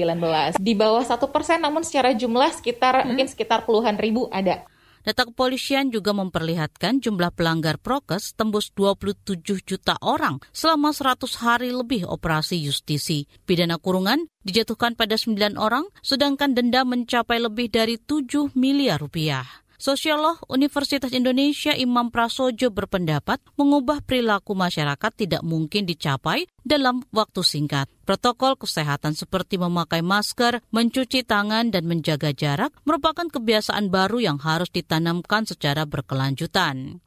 Di 0.58 0.74
bawah 0.78 1.02
satu 1.02 1.30
persen, 1.30 1.62
namun 1.62 1.82
secara 1.82 2.14
jumlah 2.14 2.54
sekitar 2.54 3.02
hmm. 3.02 3.06
mungkin 3.10 3.28
sekitar 3.30 3.66
puluhan 3.66 3.98
ribu 3.98 4.30
ada. 4.30 4.66
Data 5.08 5.24
kepolisian 5.24 5.88
juga 5.88 6.12
memperlihatkan 6.12 7.00
jumlah 7.00 7.32
pelanggar 7.32 7.80
prokes 7.80 8.36
tembus 8.36 8.76
27 8.76 9.40
juta 9.64 9.96
orang 10.04 10.44
selama 10.52 10.92
100 10.92 11.32
hari 11.40 11.72
lebih 11.72 12.04
operasi 12.04 12.60
justisi. 12.60 13.24
Pidana 13.48 13.80
kurungan 13.80 14.28
dijatuhkan 14.44 15.00
pada 15.00 15.16
9 15.16 15.56
orang, 15.56 15.88
sedangkan 16.04 16.60
denda 16.60 16.84
mencapai 16.84 17.40
lebih 17.40 17.72
dari 17.72 17.96
7 17.96 18.52
miliar 18.60 19.00
rupiah. 19.00 19.48
Sosiolog 19.78 20.42
Universitas 20.50 21.14
Indonesia 21.14 21.70
Imam 21.78 22.10
Prasojo 22.10 22.74
berpendapat 22.74 23.38
mengubah 23.62 24.02
perilaku 24.02 24.58
masyarakat 24.58 25.14
tidak 25.14 25.46
mungkin 25.46 25.86
dicapai 25.86 26.50
dalam 26.66 27.06
waktu 27.14 27.46
singkat. 27.46 27.86
Protokol 28.02 28.58
kesehatan 28.58 29.14
seperti 29.14 29.62
memakai 29.62 30.02
masker, 30.02 30.66
mencuci 30.74 31.22
tangan, 31.22 31.70
dan 31.70 31.86
menjaga 31.86 32.34
jarak 32.34 32.74
merupakan 32.90 33.30
kebiasaan 33.30 33.94
baru 33.94 34.18
yang 34.18 34.42
harus 34.42 34.74
ditanamkan 34.74 35.46
secara 35.46 35.86
berkelanjutan. 35.86 36.98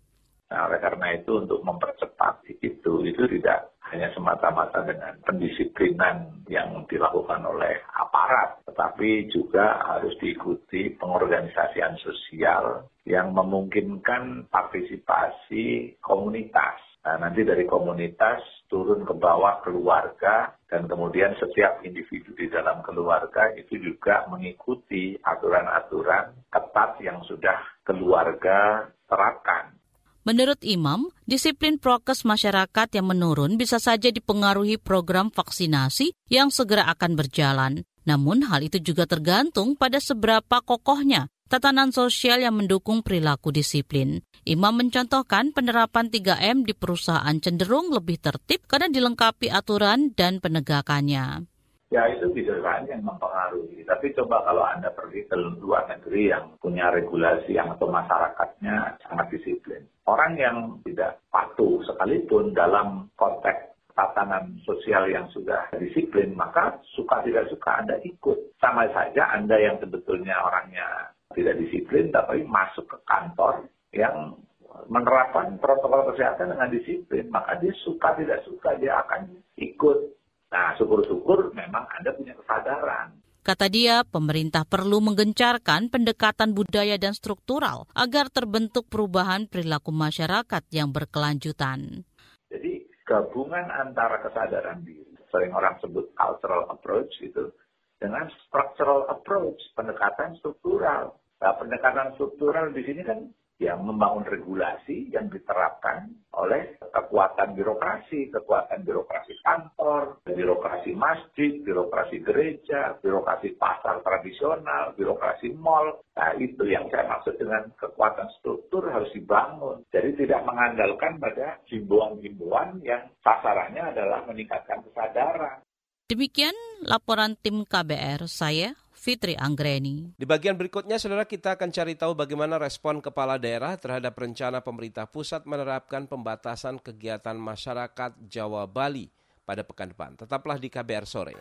Nah, 0.55 0.71
oleh 0.71 0.79
karena 0.79 1.19
itu 1.19 1.43
untuk 1.43 1.67
mempercepat 1.67 2.47
itu, 2.63 3.03
itu 3.03 3.23
tidak 3.35 3.67
hanya 3.91 4.09
semata-mata 4.15 4.87
dengan 4.87 5.19
pendisiplinan 5.27 6.47
yang 6.47 6.87
dilakukan 6.87 7.43
oleh 7.43 7.83
aparat, 7.91 8.63
tetapi 8.67 9.31
juga 9.31 9.83
harus 9.87 10.15
diikuti 10.23 10.95
pengorganisasian 10.95 11.99
sosial 11.99 12.87
yang 13.07 13.35
memungkinkan 13.35 14.47
partisipasi 14.51 15.99
komunitas. 15.99 16.79
Nah, 17.01 17.17
nanti 17.17 17.49
dari 17.49 17.65
komunitas 17.65 18.45
turun 18.69 19.09
ke 19.09 19.17
bawah 19.17 19.65
keluarga 19.65 20.53
dan 20.69 20.85
kemudian 20.85 21.33
setiap 21.41 21.81
individu 21.81 22.37
di 22.37 22.53
dalam 22.53 22.85
keluarga 22.85 23.57
itu 23.57 23.81
juga 23.81 24.29
mengikuti 24.29 25.17
aturan-aturan 25.25 26.37
ketat 26.53 27.01
yang 27.01 27.25
sudah 27.25 27.57
keluarga 27.89 28.85
terapkan. 29.09 29.80
Menurut 30.29 30.61
Imam, 30.61 31.09
disiplin 31.25 31.81
prokes 31.81 32.29
masyarakat 32.29 32.89
yang 32.93 33.09
menurun 33.09 33.57
bisa 33.57 33.81
saja 33.81 34.13
dipengaruhi 34.13 34.77
program 34.77 35.33
vaksinasi 35.33 36.13
yang 36.29 36.53
segera 36.53 36.89
akan 36.93 37.17
berjalan. 37.17 37.73
Namun 38.05 38.45
hal 38.49 38.61
itu 38.61 38.81
juga 38.81 39.09
tergantung 39.09 39.77
pada 39.77 39.97
seberapa 39.97 40.61
kokohnya 40.61 41.33
tatanan 41.51 41.91
sosial 41.91 42.47
yang 42.47 42.55
mendukung 42.55 43.03
perilaku 43.03 43.51
disiplin. 43.51 44.23
Imam 44.47 44.73
mencontohkan 44.79 45.51
penerapan 45.51 46.09
3M 46.09 46.63
di 46.63 46.73
perusahaan 46.73 47.37
cenderung 47.43 47.91
lebih 47.91 48.23
tertib 48.23 48.65
karena 48.71 48.87
dilengkapi 48.89 49.51
aturan 49.51 50.15
dan 50.15 50.39
penegakannya 50.39 51.50
ya 51.91 52.07
itu 52.07 52.31
bisa 52.31 52.55
saja 52.63 52.87
yang 52.87 53.03
mempengaruhi. 53.03 53.83
Tapi 53.83 54.15
coba 54.15 54.47
kalau 54.47 54.63
Anda 54.63 54.95
pergi 54.95 55.27
ke 55.27 55.37
luar 55.59 55.91
negeri 55.91 56.31
yang 56.31 56.55
punya 56.63 56.89
regulasi 56.95 57.59
yang 57.59 57.75
atau 57.75 57.91
masyarakatnya 57.91 58.97
sangat 59.03 59.27
disiplin. 59.35 59.83
Orang 60.07 60.39
yang 60.39 60.79
tidak 60.87 61.19
patuh 61.35 61.83
sekalipun 61.87 62.55
dalam 62.55 63.11
konteks 63.19 63.75
tatanan 63.95 64.57
sosial 64.63 65.11
yang 65.11 65.27
sudah 65.35 65.67
disiplin, 65.77 66.33
maka 66.33 66.79
suka 66.95 67.21
tidak 67.27 67.51
suka 67.51 67.83
Anda 67.83 67.99
ikut. 68.07 68.57
Sama 68.63 68.87
saja 68.95 69.35
Anda 69.35 69.59
yang 69.59 69.77
sebetulnya 69.83 70.39
orangnya 70.41 71.11
tidak 71.35 71.59
disiplin, 71.59 72.15
tapi 72.15 72.47
masuk 72.47 72.87
ke 72.87 72.99
kantor 73.07 73.67
yang 73.91 74.39
menerapkan 74.87 75.59
protokol 75.59 76.15
kesehatan 76.15 76.55
dengan 76.55 76.71
disiplin, 76.71 77.27
maka 77.29 77.59
dia 77.59 77.75
suka 77.83 78.15
tidak 78.17 78.41
suka 78.47 78.79
dia 78.79 79.03
akan 79.03 79.29
ikut 79.59 80.20
Nah, 80.51 80.75
syukur-syukur 80.75 81.55
memang 81.55 81.87
Anda 81.95 82.11
punya 82.15 82.35
kesadaran. 82.35 83.15
Kata 83.41 83.73
dia, 83.73 84.05
pemerintah 84.05 84.69
perlu 84.69 85.01
menggencarkan 85.01 85.89
pendekatan 85.89 86.53
budaya 86.53 87.01
dan 87.01 87.17
struktural 87.17 87.89
agar 87.97 88.29
terbentuk 88.29 88.91
perubahan 88.93 89.49
perilaku 89.49 89.95
masyarakat 89.95 90.63
yang 90.75 90.93
berkelanjutan. 90.93 92.05
Jadi, 92.53 92.85
gabungan 93.09 93.71
antara 93.73 94.21
kesadaran 94.21 94.85
diri, 94.85 95.17
sering 95.33 95.57
orang 95.57 95.81
sebut 95.81 96.13
cultural 96.13 96.69
approach 96.69 97.15
itu, 97.25 97.49
dengan 97.97 98.29
structural 98.45 99.09
approach, 99.09 99.61
pendekatan 99.73 100.37
struktural. 100.37 101.17
Nah, 101.41 101.53
pendekatan 101.57 102.13
struktural 102.21 102.75
di 102.77 102.85
sini 102.85 103.01
kan 103.07 103.25
yang 103.61 103.85
membangun 103.85 104.25
regulasi 104.25 105.13
yang 105.13 105.29
diterapkan 105.29 106.09
oleh 106.33 106.81
kekuatan 106.81 107.53
birokrasi, 107.53 108.33
kekuatan 108.33 108.89
birokrasi 108.89 109.37
kantor, 109.45 110.17
birokrasi 110.25 110.97
masjid, 110.97 111.61
birokrasi 111.61 112.25
gereja, 112.25 112.97
birokrasi 113.05 113.61
pasar 113.61 114.01
tradisional, 114.01 114.97
birokrasi 114.97 115.53
mall. 115.61 116.01
Nah 116.17 116.33
itu 116.41 116.65
yang 116.65 116.89
saya 116.89 117.05
maksud 117.05 117.37
dengan 117.37 117.69
kekuatan 117.77 118.33
struktur 118.41 118.89
harus 118.89 119.13
dibangun. 119.13 119.85
Jadi 119.93 120.25
tidak 120.25 120.41
mengandalkan 120.49 121.21
pada 121.21 121.61
himbauan-himbauan 121.69 122.81
yang 122.81 123.13
sasarannya 123.21 123.93
adalah 123.93 124.25
meningkatkan 124.25 124.81
kesadaran. 124.89 125.61
Demikian 126.09 126.57
laporan 126.89 127.39
tim 127.39 127.63
KBR 127.63 128.27
saya, 128.27 128.75
Fitri 129.01 129.33
Anggreni. 129.33 130.13
Di 130.13 130.29
bagian 130.29 130.61
berikutnya, 130.61 131.01
saudara 131.01 131.25
kita 131.25 131.57
akan 131.57 131.73
cari 131.73 131.97
tahu 131.97 132.13
bagaimana 132.13 132.61
respon 132.61 133.01
kepala 133.01 133.41
daerah 133.41 133.81
terhadap 133.81 134.13
rencana 134.13 134.61
pemerintah 134.61 135.09
pusat 135.09 135.49
menerapkan 135.49 136.05
pembatasan 136.05 136.77
kegiatan 136.77 137.33
masyarakat 137.33 138.21
Jawa 138.29 138.69
Bali 138.69 139.09
pada 139.49 139.65
pekan 139.65 139.97
depan. 139.97 140.21
Tetaplah 140.21 140.61
di 140.61 140.69
KBR 140.69 141.09
sore. 141.09 141.33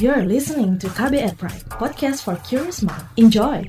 You're 0.00 0.24
listening 0.24 0.80
to 0.80 0.88
KBR 0.88 1.36
Pride, 1.36 1.68
podcast 1.68 2.24
for 2.24 2.40
curious 2.48 2.80
mind. 2.80 3.04
Enjoy. 3.20 3.68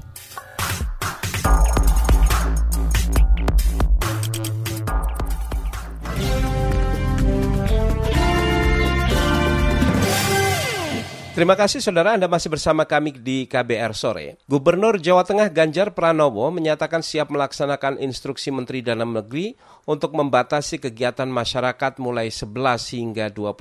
Terima 11.40 11.56
kasih 11.56 11.80
saudara 11.80 12.20
Anda 12.20 12.28
masih 12.28 12.52
bersama 12.52 12.84
kami 12.84 13.16
di 13.16 13.48
KBR 13.48 13.96
Sore. 13.96 14.36
Gubernur 14.44 15.00
Jawa 15.00 15.24
Tengah 15.24 15.48
Ganjar 15.48 15.96
Pranowo 15.96 16.52
menyatakan 16.52 17.00
siap 17.00 17.32
melaksanakan 17.32 17.96
instruksi 18.04 18.52
Menteri 18.52 18.84
Dalam 18.84 19.16
Negeri 19.16 19.56
untuk 19.88 20.20
membatasi 20.20 20.84
kegiatan 20.84 21.32
masyarakat 21.32 21.96
mulai 22.04 22.28
11 22.28 22.52
hingga 22.92 23.32
25 23.32 23.56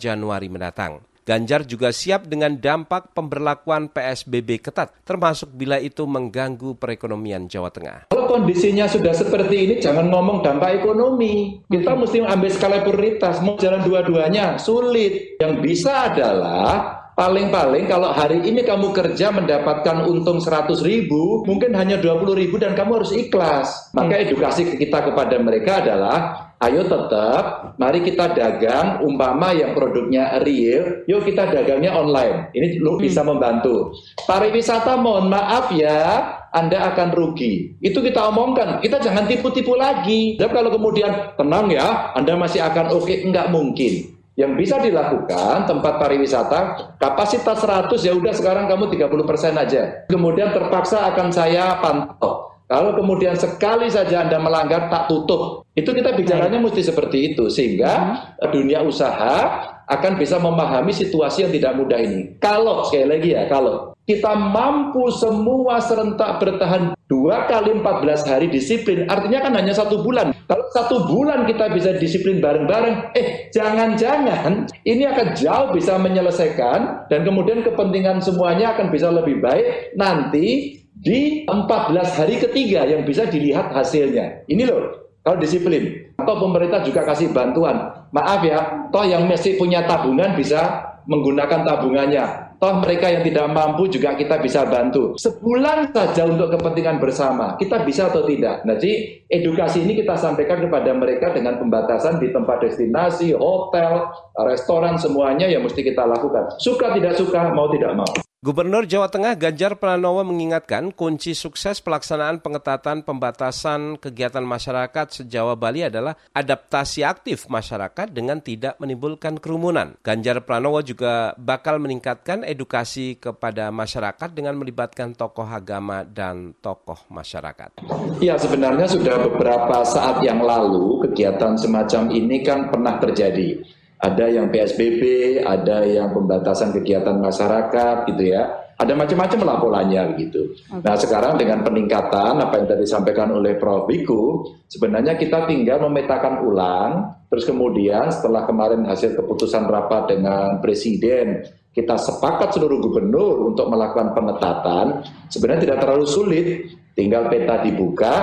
Januari 0.00 0.48
mendatang. 0.48 1.04
Ganjar 1.28 1.68
juga 1.68 1.92
siap 1.92 2.24
dengan 2.24 2.56
dampak 2.56 3.12
pemberlakuan 3.12 3.92
PSBB 3.92 4.64
ketat, 4.64 4.96
termasuk 5.04 5.52
bila 5.52 5.76
itu 5.76 6.08
mengganggu 6.08 6.80
perekonomian 6.80 7.44
Jawa 7.44 7.68
Tengah. 7.68 8.08
Kalau 8.08 8.24
kondisinya 8.24 8.88
sudah 8.88 9.12
seperti 9.12 9.68
ini, 9.68 9.74
jangan 9.76 10.08
ngomong 10.08 10.40
dampak 10.40 10.80
ekonomi. 10.80 11.60
Kita 11.68 11.92
mesti 11.92 12.24
ambil 12.24 12.48
skala 12.48 12.80
prioritas, 12.80 13.44
mau 13.44 13.60
jalan 13.60 13.84
dua-duanya, 13.84 14.56
sulit. 14.56 15.36
Yang 15.36 15.54
bisa 15.60 16.08
adalah 16.08 16.97
Paling-paling 17.18 17.90
kalau 17.90 18.14
hari 18.14 18.46
ini 18.46 18.62
kamu 18.62 18.94
kerja 18.94 19.34
mendapatkan 19.34 20.06
untung 20.06 20.38
100 20.38 20.70
ribu, 20.86 21.42
mungkin 21.50 21.74
hanya 21.74 21.98
20 21.98 22.38
ribu 22.38 22.62
dan 22.62 22.78
kamu 22.78 23.02
harus 23.02 23.10
ikhlas. 23.10 23.90
Maka 23.90 24.14
hmm. 24.14 24.24
edukasi 24.30 24.78
kita 24.78 25.02
kepada 25.02 25.34
mereka 25.42 25.82
adalah, 25.82 26.46
ayo 26.62 26.86
tetap, 26.86 27.74
mari 27.74 28.06
kita 28.06 28.38
dagang, 28.38 29.02
umpama 29.02 29.50
yang 29.50 29.74
produknya 29.74 30.38
real, 30.46 31.02
yuk 31.10 31.26
kita 31.26 31.50
dagangnya 31.50 31.90
online. 31.90 32.54
Ini 32.54 32.78
lu 32.78 32.94
hmm. 32.94 33.02
bisa 33.02 33.26
membantu. 33.26 33.98
Pariwisata 34.22 34.94
mohon 34.94 35.26
maaf 35.26 35.74
ya, 35.74 36.22
anda 36.54 36.86
akan 36.94 37.18
rugi. 37.18 37.82
Itu 37.82 37.98
kita 37.98 38.30
omongkan. 38.30 38.78
Kita 38.78 39.02
jangan 39.02 39.26
tipu-tipu 39.26 39.74
lagi. 39.74 40.38
Dan 40.38 40.54
kalau 40.54 40.70
kemudian 40.70 41.34
tenang 41.34 41.66
ya, 41.66 42.14
Anda 42.14 42.38
masih 42.38 42.62
akan 42.62 42.94
oke, 42.94 43.10
okay. 43.10 43.26
enggak 43.26 43.50
mungkin. 43.50 44.17
Yang 44.38 44.52
bisa 44.54 44.76
dilakukan 44.78 45.66
tempat 45.66 45.98
pariwisata 45.98 46.94
kapasitas 47.02 47.58
100 47.58 47.90
ya 48.06 48.14
udah 48.14 48.30
sekarang 48.30 48.70
kamu 48.70 48.86
30% 48.94 49.58
aja. 49.58 49.82
Kemudian 50.06 50.54
terpaksa 50.54 51.10
akan 51.10 51.34
saya 51.34 51.82
pantau. 51.82 52.48
Kalau 52.68 52.92
kemudian 52.94 53.32
sekali 53.32 53.88
saja 53.88 54.28
Anda 54.28 54.36
melanggar 54.38 54.92
tak 54.92 55.08
tutup. 55.08 55.64
Itu 55.72 55.96
kita 55.96 56.12
bicaranya 56.12 56.60
mesti 56.60 56.84
seperti 56.84 57.32
itu 57.32 57.48
sehingga 57.48 57.92
hmm. 58.38 58.52
dunia 58.52 58.84
usaha 58.84 59.66
akan 59.88 60.20
bisa 60.20 60.36
memahami 60.36 60.92
situasi 60.92 61.48
yang 61.48 61.52
tidak 61.52 61.72
mudah 61.80 61.96
ini. 61.96 62.36
Kalau 62.36 62.84
sekali 62.84 63.08
lagi 63.08 63.32
ya, 63.32 63.48
kalau 63.48 63.87
kita 64.08 64.32
mampu 64.32 65.12
semua 65.12 65.84
serentak 65.84 66.40
bertahan 66.40 66.96
dua 67.12 67.44
kali 67.44 67.76
14 67.76 68.24
hari 68.24 68.48
disiplin, 68.48 69.04
artinya 69.04 69.44
kan 69.44 69.52
hanya 69.52 69.76
satu 69.76 70.00
bulan. 70.00 70.32
Kalau 70.48 70.64
satu 70.72 71.04
bulan 71.04 71.44
kita 71.44 71.68
bisa 71.76 71.92
disiplin 72.00 72.40
bareng-bareng, 72.40 73.12
eh 73.12 73.52
jangan-jangan 73.52 74.64
ini 74.88 75.04
akan 75.04 75.36
jauh 75.36 75.76
bisa 75.76 76.00
menyelesaikan 76.00 77.12
dan 77.12 77.20
kemudian 77.20 77.60
kepentingan 77.60 78.24
semuanya 78.24 78.72
akan 78.72 78.88
bisa 78.88 79.12
lebih 79.12 79.44
baik 79.44 79.92
nanti 80.00 80.80
di 80.96 81.44
14 81.44 81.92
hari 82.16 82.40
ketiga 82.40 82.88
yang 82.88 83.04
bisa 83.04 83.28
dilihat 83.28 83.76
hasilnya. 83.76 84.48
Ini 84.48 84.64
loh, 84.64 85.12
kalau 85.20 85.36
disiplin. 85.36 86.08
Atau 86.16 86.40
pemerintah 86.40 86.80
juga 86.80 87.04
kasih 87.04 87.30
bantuan. 87.36 88.08
Maaf 88.16 88.40
ya, 88.40 88.88
toh 88.88 89.04
yang 89.04 89.28
masih 89.28 89.60
punya 89.60 89.84
tabungan 89.84 90.32
bisa 90.32 90.88
menggunakan 91.04 91.62
tabungannya 91.62 92.47
toh 92.58 92.74
mereka 92.82 93.06
yang 93.06 93.22
tidak 93.22 93.46
mampu 93.54 93.86
juga 93.86 94.18
kita 94.18 94.42
bisa 94.42 94.66
bantu. 94.66 95.14
Sebulan 95.14 95.94
saja 95.94 96.26
untuk 96.26 96.58
kepentingan 96.58 96.98
bersama, 96.98 97.54
kita 97.54 97.86
bisa 97.86 98.10
atau 98.10 98.26
tidak. 98.26 98.66
Nah, 98.66 98.74
jadi 98.74 99.24
edukasi 99.30 99.86
ini 99.86 99.94
kita 99.94 100.18
sampaikan 100.18 100.58
kepada 100.58 100.90
mereka 100.92 101.30
dengan 101.30 101.56
pembatasan 101.56 102.18
di 102.18 102.34
tempat 102.34 102.58
destinasi, 102.66 103.32
hotel, 103.38 104.10
restoran, 104.42 104.98
semuanya 104.98 105.46
yang 105.46 105.62
mesti 105.62 105.86
kita 105.86 106.02
lakukan. 106.02 106.58
Suka 106.58 106.92
tidak 106.98 107.14
suka, 107.14 107.54
mau 107.54 107.70
tidak 107.70 107.94
mau. 107.94 108.27
Gubernur 108.38 108.86
Jawa 108.86 109.10
Tengah 109.10 109.34
Ganjar 109.34 109.74
Pranowo 109.82 110.22
mengingatkan 110.22 110.94
kunci 110.94 111.34
sukses 111.34 111.82
pelaksanaan 111.82 112.38
pengetatan 112.38 113.02
pembatasan 113.02 113.98
kegiatan 113.98 114.46
masyarakat 114.46 115.10
sejawa 115.10 115.58
Bali 115.58 115.82
adalah 115.82 116.14
adaptasi 116.30 117.02
aktif 117.02 117.50
masyarakat 117.50 118.14
dengan 118.14 118.38
tidak 118.38 118.78
menimbulkan 118.78 119.42
kerumunan. 119.42 119.98
Ganjar 120.06 120.38
Pranowo 120.46 120.78
juga 120.86 121.34
bakal 121.34 121.82
meningkatkan 121.82 122.46
edukasi 122.46 123.18
kepada 123.18 123.74
masyarakat 123.74 124.30
dengan 124.30 124.54
melibatkan 124.54 125.18
tokoh 125.18 125.50
agama 125.50 126.06
dan 126.06 126.54
tokoh 126.62 127.10
masyarakat. 127.10 127.82
Ya 128.22 128.38
sebenarnya 128.38 128.86
sudah 128.86 129.18
beberapa 129.18 129.82
saat 129.82 130.22
yang 130.22 130.46
lalu 130.46 131.02
kegiatan 131.10 131.58
semacam 131.58 132.14
ini 132.14 132.46
kan 132.46 132.70
pernah 132.70 133.02
terjadi 133.02 133.77
ada 133.98 134.30
yang 134.30 134.54
PSBB, 134.54 135.02
ada 135.42 135.82
yang 135.82 136.14
pembatasan 136.14 136.70
kegiatan 136.70 137.18
masyarakat 137.18 138.06
gitu 138.14 138.24
ya. 138.30 138.70
Ada 138.78 138.94
macam-macam 138.94 139.40
lah 139.42 139.56
polanya 139.58 140.02
gitu. 140.14 140.54
Okay. 140.54 140.86
Nah 140.86 140.94
sekarang 140.94 141.34
dengan 141.34 141.66
peningkatan 141.66 142.38
apa 142.38 142.62
yang 142.62 142.66
tadi 142.70 142.86
disampaikan 142.86 143.34
oleh 143.34 143.58
Prof. 143.58 143.90
Wiku, 143.90 144.46
sebenarnya 144.70 145.18
kita 145.18 145.50
tinggal 145.50 145.82
memetakan 145.90 146.46
ulang, 146.46 146.90
terus 147.26 147.42
kemudian 147.42 148.06
setelah 148.14 148.46
kemarin 148.46 148.86
hasil 148.86 149.18
keputusan 149.18 149.66
rapat 149.66 150.14
dengan 150.14 150.62
Presiden, 150.62 151.42
kita 151.74 151.98
sepakat 151.98 152.54
seluruh 152.54 152.78
gubernur 152.78 153.50
untuk 153.50 153.66
melakukan 153.66 154.14
pengetatan, 154.14 155.02
sebenarnya 155.26 155.62
tidak 155.66 155.78
terlalu 155.82 156.06
sulit, 156.06 156.46
tinggal 156.94 157.26
peta 157.26 157.62
dibuka, 157.66 158.14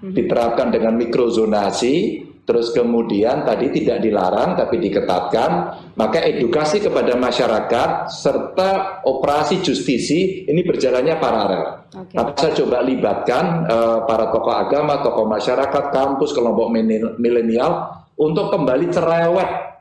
mhm. 0.00 0.12
diterapkan 0.12 0.68
dengan 0.72 0.96
mikrozonasi, 0.96 2.24
terus 2.42 2.74
kemudian 2.74 3.46
tadi 3.46 3.70
tidak 3.70 4.02
dilarang 4.02 4.58
tapi 4.58 4.82
diketatkan, 4.82 5.50
maka 5.94 6.18
edukasi 6.26 6.82
kepada 6.82 7.14
masyarakat 7.14 8.10
serta 8.10 9.02
operasi 9.06 9.62
justisi 9.62 10.44
ini 10.50 10.66
berjalannya 10.66 11.16
paralel. 11.22 11.62
Okay. 11.92 12.16
Maka 12.18 12.32
saya 12.36 12.52
coba 12.64 12.82
libatkan 12.82 13.44
uh, 13.70 13.98
para 14.08 14.32
tokoh 14.34 14.54
agama, 14.54 15.04
tokoh 15.04 15.28
masyarakat, 15.28 15.84
kampus, 15.94 16.34
kelompok 16.34 16.72
milenial 17.20 18.02
untuk 18.18 18.50
kembali 18.50 18.90
cerewet. 18.90 19.71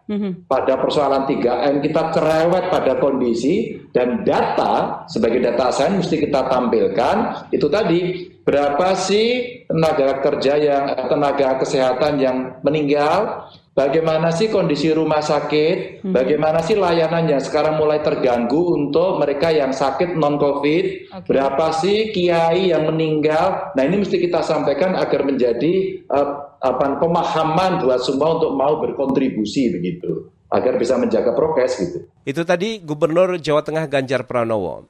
Pada 0.48 0.75
persoalan 0.75 1.24
3M 1.24 1.80
kita 1.80 2.12
cerewet 2.12 2.68
pada 2.68 3.00
kondisi 3.00 3.80
dan 3.96 4.27
data 4.27 5.08
sebagai 5.08 5.39
data 5.39 5.72
sains 5.72 6.03
mesti 6.03 6.20
kita 6.20 6.51
tampilkan 6.51 7.48
itu 7.56 7.68
tadi 7.72 8.00
berapa 8.41 8.98
sih 8.98 9.62
tenaga 9.70 10.20
kerja 10.20 10.53
yang 10.57 10.83
tenaga 11.07 11.62
kesehatan 11.62 12.20
yang 12.20 12.38
meninggal 12.66 13.48
Bagaimana 13.72 14.36
sih 14.36 14.51
kondisi 14.51 14.92
rumah 14.92 15.24
sakit? 15.24 16.03
Hmm. 16.03 16.12
Bagaimana 16.12 16.59
sih 16.59 16.75
layanan 16.75 17.24
yang 17.24 17.40
sekarang 17.40 17.79
mulai 17.79 18.03
terganggu 18.03 18.75
untuk 18.75 19.16
mereka 19.16 19.48
yang 19.48 19.72
sakit 19.72 20.20
non 20.20 20.36
COVID? 20.36 20.83
Okay. 21.07 21.29
Berapa 21.31 21.72
sih 21.79 22.12
kiai 22.12 22.75
yang 22.75 22.92
meninggal? 22.92 23.72
Nah 23.72 23.83
ini 23.88 24.03
mesti 24.03 24.20
kita 24.20 24.44
sampaikan 24.44 25.00
agar 25.00 25.24
menjadi 25.24 26.03
uh, 26.12 26.50
apa 26.62 27.02
pemahaman 27.02 27.82
buat 27.82 28.06
semua 28.06 28.38
untuk 28.38 28.54
mau 28.54 28.78
berkontribusi 28.78 29.74
begitu 29.74 30.30
agar 30.54 30.78
bisa 30.78 30.94
menjaga 31.00 31.34
prokes 31.34 31.74
gitu. 31.82 32.00
Itu 32.22 32.46
tadi 32.46 32.78
Gubernur 32.78 33.42
Jawa 33.42 33.66
Tengah 33.66 33.90
Ganjar 33.90 34.30
Pranowo. 34.30 34.86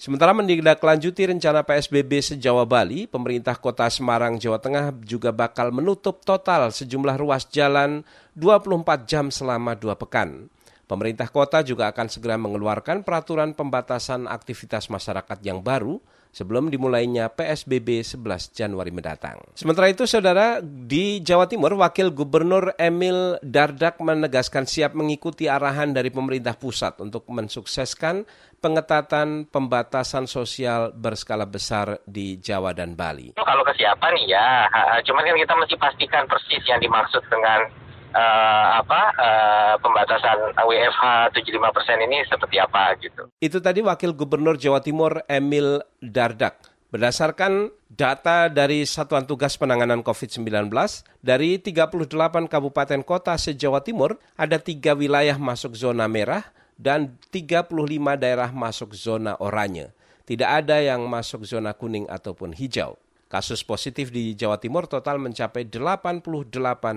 Sementara 0.00 0.32
menindaklanjuti 0.32 1.28
rencana 1.28 1.60
PSBB 1.60 2.24
sejawa 2.24 2.64
Bali, 2.64 3.04
pemerintah 3.04 3.52
kota 3.60 3.84
Semarang, 3.92 4.40
Jawa 4.40 4.56
Tengah 4.56 4.96
juga 5.04 5.28
bakal 5.28 5.76
menutup 5.76 6.24
total 6.24 6.72
sejumlah 6.72 7.20
ruas 7.20 7.44
jalan 7.52 8.00
24 8.32 9.04
jam 9.04 9.28
selama 9.28 9.76
dua 9.76 10.00
pekan. 10.00 10.48
Pemerintah 10.88 11.28
kota 11.28 11.60
juga 11.60 11.92
akan 11.92 12.08
segera 12.08 12.40
mengeluarkan 12.40 13.04
peraturan 13.04 13.52
pembatasan 13.52 14.24
aktivitas 14.24 14.88
masyarakat 14.88 15.36
yang 15.44 15.60
baru 15.60 16.00
sebelum 16.30 16.70
dimulainya 16.70 17.30
PSBB 17.34 18.06
11 18.06 18.54
Januari 18.54 18.94
mendatang. 18.94 19.42
Sementara 19.58 19.90
itu, 19.90 20.06
saudara, 20.06 20.62
di 20.62 21.18
Jawa 21.20 21.50
Timur, 21.50 21.74
Wakil 21.74 22.14
Gubernur 22.14 22.74
Emil 22.78 23.36
Dardak 23.42 23.98
menegaskan 23.98 24.64
siap 24.64 24.94
mengikuti 24.94 25.50
arahan 25.50 25.90
dari 25.90 26.14
pemerintah 26.14 26.54
pusat 26.54 26.98
untuk 27.02 27.26
mensukseskan 27.28 28.24
pengetatan 28.60 29.48
pembatasan 29.48 30.28
sosial 30.28 30.92
berskala 30.92 31.48
besar 31.48 31.98
di 32.04 32.36
Jawa 32.38 32.76
dan 32.76 32.92
Bali. 32.92 33.34
Kalau 33.40 33.64
kesiapan 33.64 34.14
ya, 34.28 34.68
cuman 35.02 35.24
kan 35.24 35.36
kita 35.36 35.54
mesti 35.56 35.74
pastikan 35.80 36.24
persis 36.28 36.62
yang 36.68 36.78
dimaksud 36.78 37.24
dengan 37.32 37.66
uh, 38.14 38.68
apa 38.82 39.00
uh, 39.16 39.74
pembatasan 39.78 40.54
WFH 40.58 41.34
75% 41.34 42.06
ini 42.06 42.18
seperti 42.26 42.56
apa 42.58 42.94
gitu. 42.98 43.22
Itu 43.38 43.58
tadi 43.62 43.80
Wakil 43.82 44.14
Gubernur 44.14 44.58
Jawa 44.58 44.82
Timur 44.82 45.22
Emil 45.26 45.82
Dardak. 46.02 46.70
Berdasarkan 46.90 47.70
data 47.86 48.50
dari 48.50 48.82
Satuan 48.82 49.22
Tugas 49.22 49.54
Penanganan 49.54 50.02
COVID-19, 50.02 50.74
dari 51.22 51.62
38 51.62 52.50
kabupaten 52.50 53.00
kota 53.06 53.38
se-Jawa 53.38 53.86
Timur, 53.86 54.18
ada 54.34 54.58
tiga 54.58 54.98
wilayah 54.98 55.38
masuk 55.38 55.78
zona 55.78 56.10
merah 56.10 56.42
dan 56.74 57.14
35 57.30 57.70
daerah 58.18 58.50
masuk 58.50 58.90
zona 58.98 59.38
oranye. 59.38 59.94
Tidak 60.26 60.50
ada 60.50 60.82
yang 60.82 61.06
masuk 61.06 61.46
zona 61.46 61.78
kuning 61.78 62.10
ataupun 62.10 62.58
hijau. 62.58 62.98
Kasus 63.30 63.62
positif 63.62 64.10
di 64.10 64.34
Jawa 64.34 64.58
Timur 64.58 64.90
total 64.90 65.22
mencapai 65.22 65.70
88 65.70 66.50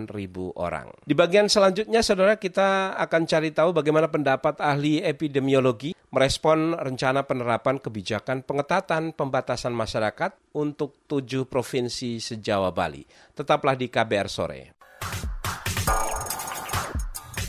ribu 0.09 0.49
orang. 0.57 0.89
Di 1.05 1.13
bagian 1.13 1.45
selanjutnya, 1.45 2.01
saudara, 2.01 2.41
kita 2.41 2.97
akan 2.97 3.29
cari 3.29 3.53
tahu 3.53 3.69
bagaimana 3.69 4.09
pendapat 4.09 4.57
ahli 4.57 4.97
epidemiologi 4.97 5.93
merespon 6.09 6.73
rencana 6.73 7.29
penerapan 7.29 7.77
kebijakan 7.77 8.41
pengetatan 8.41 9.13
pembatasan 9.13 9.77
masyarakat 9.77 10.57
untuk 10.57 11.05
tujuh 11.05 11.45
provinsi 11.45 12.17
sejawa 12.17 12.73
Bali. 12.73 13.05
Tetaplah 13.37 13.77
di 13.77 13.93
KBR 13.93 14.25
Sore. 14.25 14.61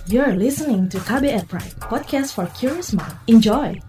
You're 0.04 0.36
listening 0.36 0.92
to 0.92 1.00
KBR 1.00 1.48
Pride, 1.48 1.80
podcast 1.80 2.36
for 2.36 2.44
curious 2.52 2.92
mind. 2.92 3.16
Enjoy! 3.32 3.80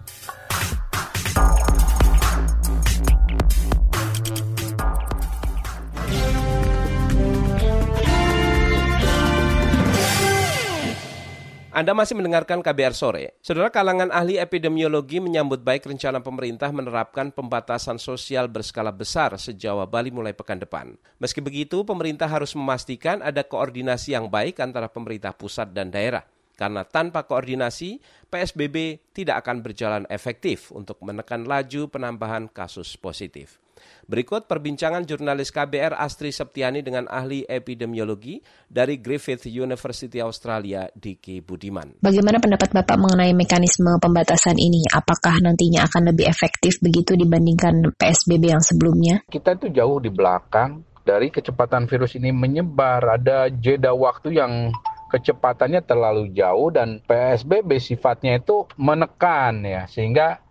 Anda 11.76 11.92
masih 11.92 12.16
mendengarkan 12.16 12.64
KBR 12.64 12.96
Sore. 12.96 13.36
Saudara 13.44 13.68
kalangan 13.68 14.08
ahli 14.08 14.40
epidemiologi 14.40 15.20
menyambut 15.20 15.60
baik 15.60 15.84
rencana 15.84 16.24
pemerintah 16.24 16.72
menerapkan 16.72 17.28
pembatasan 17.28 18.00
sosial 18.00 18.48
berskala 18.48 18.88
besar 18.88 19.36
sejauh 19.36 19.84
Bali 19.84 20.08
mulai 20.08 20.32
pekan 20.32 20.56
depan. 20.56 20.96
Meski 21.20 21.44
begitu, 21.44 21.84
pemerintah 21.84 22.32
harus 22.32 22.56
memastikan 22.56 23.20
ada 23.20 23.44
koordinasi 23.44 24.16
yang 24.16 24.32
baik 24.32 24.56
antara 24.64 24.88
pemerintah 24.88 25.36
pusat 25.36 25.68
dan 25.76 25.92
daerah. 25.92 26.24
Karena 26.56 26.80
tanpa 26.80 27.28
koordinasi, 27.28 28.00
PSBB 28.32 29.12
tidak 29.12 29.44
akan 29.44 29.60
berjalan 29.60 30.08
efektif 30.08 30.72
untuk 30.72 30.96
menekan 31.04 31.44
laju 31.44 31.92
penambahan 31.92 32.48
kasus 32.48 32.96
positif. 32.96 33.60
Berikut 34.06 34.46
perbincangan 34.46 35.02
jurnalis 35.04 35.50
KBR 35.50 35.98
Astri 35.98 36.30
Septiani 36.30 36.80
dengan 36.80 37.10
ahli 37.10 37.42
epidemiologi 37.42 38.38
dari 38.70 39.02
Griffith 39.02 39.50
University 39.50 40.22
Australia, 40.22 40.86
Diki 40.94 41.42
Budiman. 41.42 41.98
Bagaimana 42.00 42.38
pendapat 42.38 42.70
Bapak 42.70 42.96
mengenai 42.96 43.34
mekanisme 43.34 43.98
pembatasan 43.98 44.56
ini? 44.56 44.86
Apakah 44.90 45.42
nantinya 45.42 45.86
akan 45.86 46.14
lebih 46.14 46.26
efektif 46.30 46.78
begitu 46.78 47.18
dibandingkan 47.18 47.94
PSBB 47.98 48.54
yang 48.54 48.62
sebelumnya? 48.62 49.22
Kita 49.26 49.58
itu 49.58 49.74
jauh 49.74 49.98
di 49.98 50.10
belakang 50.12 50.86
dari 51.06 51.30
kecepatan 51.30 51.86
virus 51.86 52.18
ini 52.18 52.34
menyebar. 52.34 53.18
Ada 53.18 53.50
jeda 53.50 53.94
waktu 53.94 54.38
yang 54.38 54.74
kecepatannya 55.06 55.86
terlalu 55.86 56.34
jauh 56.34 56.74
dan 56.74 56.98
PSBB 57.06 57.78
sifatnya 57.78 58.42
itu 58.42 58.66
menekan 58.74 59.62
ya 59.62 59.86
sehingga 59.86 60.42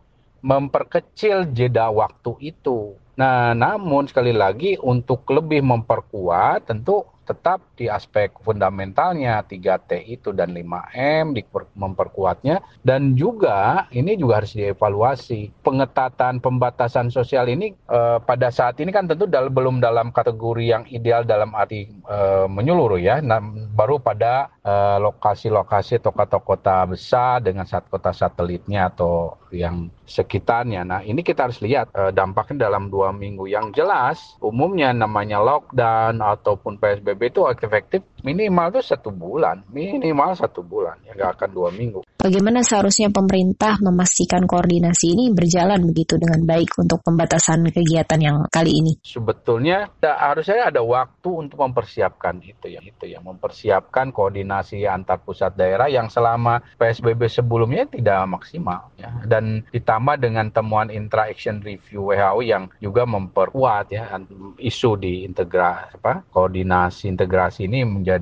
memperkecil 0.45 1.51
jeda 1.51 1.91
waktu 1.91 2.55
itu. 2.55 2.95
Nah, 3.15 3.55
namun 3.55 4.11
sekali 4.11 4.35
lagi 4.35 4.75
untuk 4.75 5.23
lebih 5.31 5.63
memperkuat 5.63 6.67
tentu 6.67 7.07
tetap 7.23 7.63
di 7.75 7.91
aspek 7.91 8.31
fundamentalnya 8.41 9.43
3T 9.43 10.07
itu 10.07 10.31
dan 10.31 10.55
5M 10.55 11.35
memperkuatnya. 11.75 12.63
Dan 12.81 13.13
juga 13.19 13.85
ini 13.91 14.15
juga 14.15 14.43
harus 14.43 14.55
dievaluasi. 14.55 15.51
Pengetatan 15.61 16.39
pembatasan 16.39 17.11
sosial 17.11 17.51
ini 17.51 17.75
eh, 17.75 18.17
pada 18.23 18.49
saat 18.49 18.79
ini 18.79 18.89
kan 18.95 19.05
tentu 19.05 19.27
dal 19.27 19.51
belum 19.51 19.83
dalam 19.83 20.09
kategori 20.15 20.65
yang 20.65 20.83
ideal 20.89 21.27
dalam 21.27 21.51
arti 21.53 21.87
eh, 21.91 22.47
menyeluruh 22.47 22.99
ya. 22.99 23.19
Nah, 23.19 23.43
baru 23.75 23.99
pada 23.99 24.49
eh, 24.63 24.97
lokasi-lokasi 25.03 25.99
atau 25.99 26.15
kota-kota 26.15 26.87
besar 26.87 27.43
dengan 27.43 27.67
saat 27.67 27.85
kota 27.91 28.15
satelitnya 28.15 28.89
atau 28.89 29.37
yang 29.55 29.87
sekitarnya. 30.05 30.85
Nah 30.85 31.01
ini 31.01 31.25
kita 31.25 31.49
harus 31.49 31.63
lihat 31.63 31.89
eh, 31.95 32.11
dampaknya 32.13 32.69
dalam 32.69 32.91
dua 32.91 33.15
minggu 33.15 33.49
yang 33.49 33.71
jelas. 33.73 34.37
Umumnya 34.43 34.93
namanya 34.93 35.41
lockdown 35.41 36.21
ataupun 36.21 36.77
PSBB 36.77 37.33
itu 37.33 37.41
efektif 37.65 38.03
minimal 38.25 38.73
itu 38.73 38.81
satu 38.81 39.13
bulan, 39.13 39.61
minimal 39.69 40.33
satu 40.33 40.65
bulan, 40.65 40.97
ya 41.05 41.13
nggak 41.13 41.31
akan 41.37 41.49
dua 41.53 41.69
minggu. 41.69 42.01
Bagaimana 42.17 42.65
seharusnya 42.65 43.13
pemerintah 43.13 43.77
memastikan 43.85 44.49
koordinasi 44.49 45.13
ini 45.13 45.29
berjalan 45.29 45.85
begitu 45.85 46.17
dengan 46.17 46.41
baik 46.41 46.73
untuk 46.81 47.05
pembatasan 47.05 47.69
kegiatan 47.69 48.17
yang 48.17 48.37
kali 48.49 48.81
ini? 48.81 48.97
Sebetulnya 49.05 49.85
harusnya 50.01 50.73
ada 50.73 50.81
waktu 50.81 51.29
untuk 51.29 51.61
mempersiapkan 51.61 52.41
itu 52.41 52.73
ya, 52.73 52.81
itu 52.81 53.05
ya, 53.05 53.21
mempersiapkan 53.21 54.09
koordinasi 54.09 54.89
antar 54.89 55.21
pusat 55.21 55.53
daerah 55.53 55.85
yang 55.85 56.09
selama 56.09 56.65
PSBB 56.81 57.29
sebelumnya 57.29 57.85
tidak 57.85 58.25
maksimal 58.25 58.89
ya, 58.97 59.13
dan 59.29 59.61
ditambah 59.69 60.17
dengan 60.17 60.49
temuan 60.49 60.89
intra-action 60.89 61.61
review 61.61 62.09
WHO 62.09 62.41
yang 62.41 62.63
juga 62.81 63.05
memperkuat 63.05 63.85
ya 63.93 64.09
isu 64.57 64.97
di 64.97 65.27
integrasi 65.27 65.99
apa 66.01 66.25
koordinasi 66.31 67.11
integrasi 67.11 67.67
ini 67.67 67.85
menjadi 67.85 68.14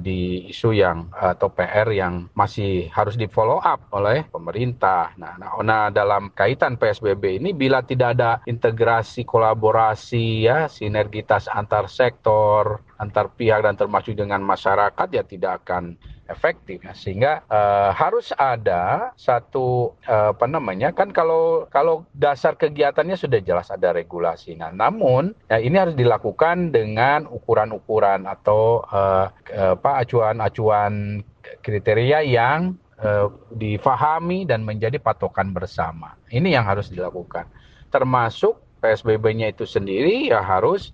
isu 0.49 0.73
yang 0.73 1.11
atau 1.13 1.51
PR 1.53 1.89
yang 1.93 2.31
masih 2.33 2.89
harus 2.89 3.13
di 3.13 3.29
follow 3.29 3.61
up 3.61 3.91
oleh 3.93 4.25
pemerintah. 4.29 5.13
Nah, 5.19 5.37
nah, 5.37 5.53
nah 5.61 5.83
dalam 5.93 6.33
kaitan 6.33 6.79
PSBB 6.79 7.43
ini 7.43 7.51
bila 7.53 7.85
tidak 7.85 8.17
ada 8.17 8.31
integrasi 8.49 9.27
kolaborasi 9.27 10.47
ya 10.47 10.65
sinergitas 10.65 11.45
antar 11.51 11.91
sektor, 11.91 12.81
antar 12.97 13.31
pihak 13.33 13.65
dan 13.65 13.75
termasuk 13.77 14.13
dengan 14.17 14.41
masyarakat 14.45 15.07
ya 15.09 15.23
tidak 15.25 15.65
akan 15.65 15.97
efektif 16.31 16.79
sehingga 16.95 17.43
uh, 17.51 17.91
harus 17.91 18.31
ada 18.39 19.11
satu 19.19 19.93
uh, 20.07 20.31
apa 20.31 20.47
namanya 20.47 20.95
kan 20.95 21.11
kalau 21.11 21.67
kalau 21.67 22.07
dasar 22.15 22.55
kegiatannya 22.55 23.19
sudah 23.19 23.43
jelas 23.43 23.67
ada 23.67 23.91
regulasi 23.91 24.55
nah 24.55 24.71
namun 24.71 25.35
ya 25.51 25.59
ini 25.59 25.75
harus 25.75 25.99
dilakukan 25.99 26.71
dengan 26.71 27.27
ukuran-ukuran 27.27 28.23
atau 28.23 28.87
uh, 28.87 29.27
apa 29.51 29.91
acuan-acuan 30.07 31.21
kriteria 31.59 32.23
yang 32.23 32.79
uh, 33.03 33.27
difahami 33.53 34.47
dan 34.47 34.63
menjadi 34.63 34.97
patokan 34.97 35.51
bersama. 35.51 36.15
Ini 36.31 36.59
yang 36.59 36.65
harus 36.65 36.89
dilakukan. 36.89 37.47
Termasuk 37.91 38.59
PSBB-nya 38.83 39.53
itu 39.53 39.63
sendiri 39.63 40.31
ya 40.31 40.43
harus 40.43 40.91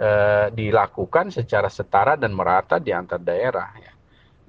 uh, 0.00 0.48
dilakukan 0.50 1.28
secara 1.28 1.68
setara 1.68 2.16
dan 2.16 2.32
merata 2.32 2.80
di 2.80 2.90
antar 2.90 3.20
daerah. 3.20 3.68
Ya. 3.76 3.92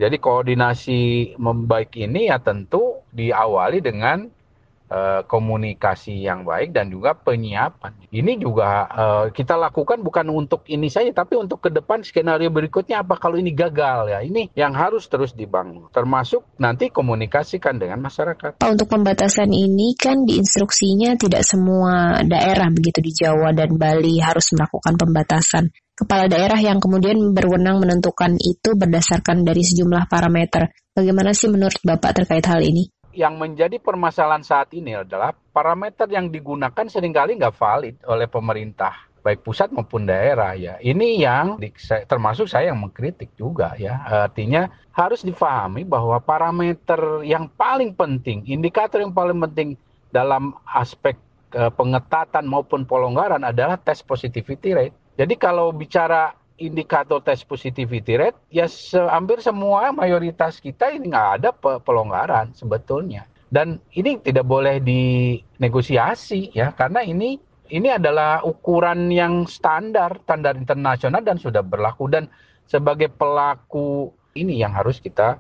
Jadi 0.08 0.18
koordinasi 0.18 1.00
membaik 1.38 1.94
ini 2.00 2.32
ya 2.32 2.40
tentu 2.42 3.04
diawali 3.12 3.84
dengan 3.84 4.26
Eh, 4.92 5.24
komunikasi 5.24 6.20
yang 6.20 6.44
baik 6.44 6.76
dan 6.76 6.92
juga 6.92 7.16
penyiapan. 7.16 8.12
Ini 8.12 8.36
juga 8.36 8.92
uh, 8.92 9.26
kita 9.32 9.56
lakukan 9.56 10.04
bukan 10.04 10.28
untuk 10.28 10.68
ini 10.68 10.92
saja, 10.92 11.08
tapi 11.16 11.40
untuk 11.40 11.64
ke 11.64 11.72
depan 11.72 12.04
skenario 12.04 12.52
berikutnya 12.52 13.00
apa 13.00 13.16
kalau 13.16 13.40
ini 13.40 13.56
gagal 13.56 14.12
ya. 14.12 14.20
Ini 14.20 14.52
yang 14.52 14.76
harus 14.76 15.08
terus 15.08 15.32
dibangun, 15.32 15.88
termasuk 15.96 16.44
nanti 16.60 16.92
komunikasikan 16.92 17.80
dengan 17.80 18.04
masyarakat. 18.04 18.60
Pak, 18.60 18.68
untuk 18.68 18.92
pembatasan 18.92 19.56
ini 19.56 19.96
kan 19.96 20.28
di 20.28 20.36
instruksinya 20.44 21.16
tidak 21.16 21.48
semua 21.48 22.20
daerah 22.28 22.68
begitu 22.68 23.00
di 23.00 23.16
Jawa 23.16 23.56
dan 23.56 23.80
Bali 23.80 24.20
harus 24.20 24.52
melakukan 24.52 25.00
pembatasan 25.00 25.72
kepala 25.96 26.28
daerah 26.28 26.60
yang 26.60 26.84
kemudian 26.84 27.32
berwenang 27.32 27.80
menentukan 27.80 28.36
itu 28.44 28.76
berdasarkan 28.76 29.48
dari 29.48 29.64
sejumlah 29.64 30.12
parameter. 30.12 30.68
Bagaimana 30.92 31.32
sih 31.32 31.48
menurut 31.48 31.80
Bapak 31.80 32.12
terkait 32.12 32.44
hal 32.44 32.60
ini? 32.60 32.92
Yang 33.14 33.40
menjadi 33.40 33.78
permasalahan 33.78 34.44
saat 34.44 34.72
ini 34.76 34.96
adalah 34.96 35.36
parameter 35.54 36.08
yang 36.12 36.32
digunakan 36.32 36.86
sering 36.88 37.12
kali 37.12 37.38
nggak 37.38 37.56
valid 37.56 37.96
oleh 38.08 38.28
pemerintah 38.28 39.12
baik 39.22 39.46
pusat 39.46 39.70
maupun 39.70 40.10
daerah 40.10 40.58
ya. 40.58 40.82
Ini 40.82 41.22
yang 41.22 41.62
termasuk 42.10 42.50
saya 42.50 42.74
yang 42.74 42.82
mengkritik 42.82 43.30
juga 43.38 43.78
ya. 43.78 44.02
Artinya 44.28 44.68
harus 44.92 45.22
difahami 45.22 45.86
bahwa 45.86 46.18
parameter 46.20 47.22
yang 47.24 47.48
paling 47.54 47.94
penting, 47.94 48.44
indikator 48.50 49.00
yang 49.00 49.14
paling 49.14 49.38
penting 49.50 49.78
dalam 50.12 50.58
aspek 50.68 51.16
eh, 51.56 51.72
pengetatan 51.72 52.50
maupun 52.50 52.84
pelonggaran 52.84 53.46
adalah 53.46 53.78
tes 53.80 54.02
positivity 54.04 54.74
rate. 54.74 54.98
Jadi 55.16 55.38
kalau 55.38 55.70
bicara 55.72 56.34
indikator 56.62 57.20
tes 57.26 57.42
positivity 57.42 58.22
rate, 58.22 58.38
ya 58.54 58.70
se 58.70 58.98
hampir 58.98 59.42
semua 59.42 59.90
mayoritas 59.90 60.62
kita 60.62 60.94
ini 60.94 61.10
nggak 61.10 61.30
ada 61.42 61.50
pe 61.50 61.82
pelonggaran 61.82 62.54
sebetulnya. 62.54 63.26
Dan 63.52 63.84
ini 63.98 64.16
tidak 64.24 64.48
boleh 64.48 64.80
dinegosiasi 64.80 66.56
ya, 66.56 66.72
karena 66.72 67.04
ini 67.04 67.36
ini 67.72 67.88
adalah 67.92 68.44
ukuran 68.48 69.12
yang 69.12 69.44
standar, 69.48 70.20
standar 70.24 70.56
internasional 70.56 71.20
dan 71.20 71.36
sudah 71.36 71.60
berlaku. 71.60 72.08
Dan 72.08 72.32
sebagai 72.68 73.12
pelaku 73.12 74.12
ini 74.40 74.64
yang 74.64 74.72
harus 74.72 75.04
kita 75.04 75.40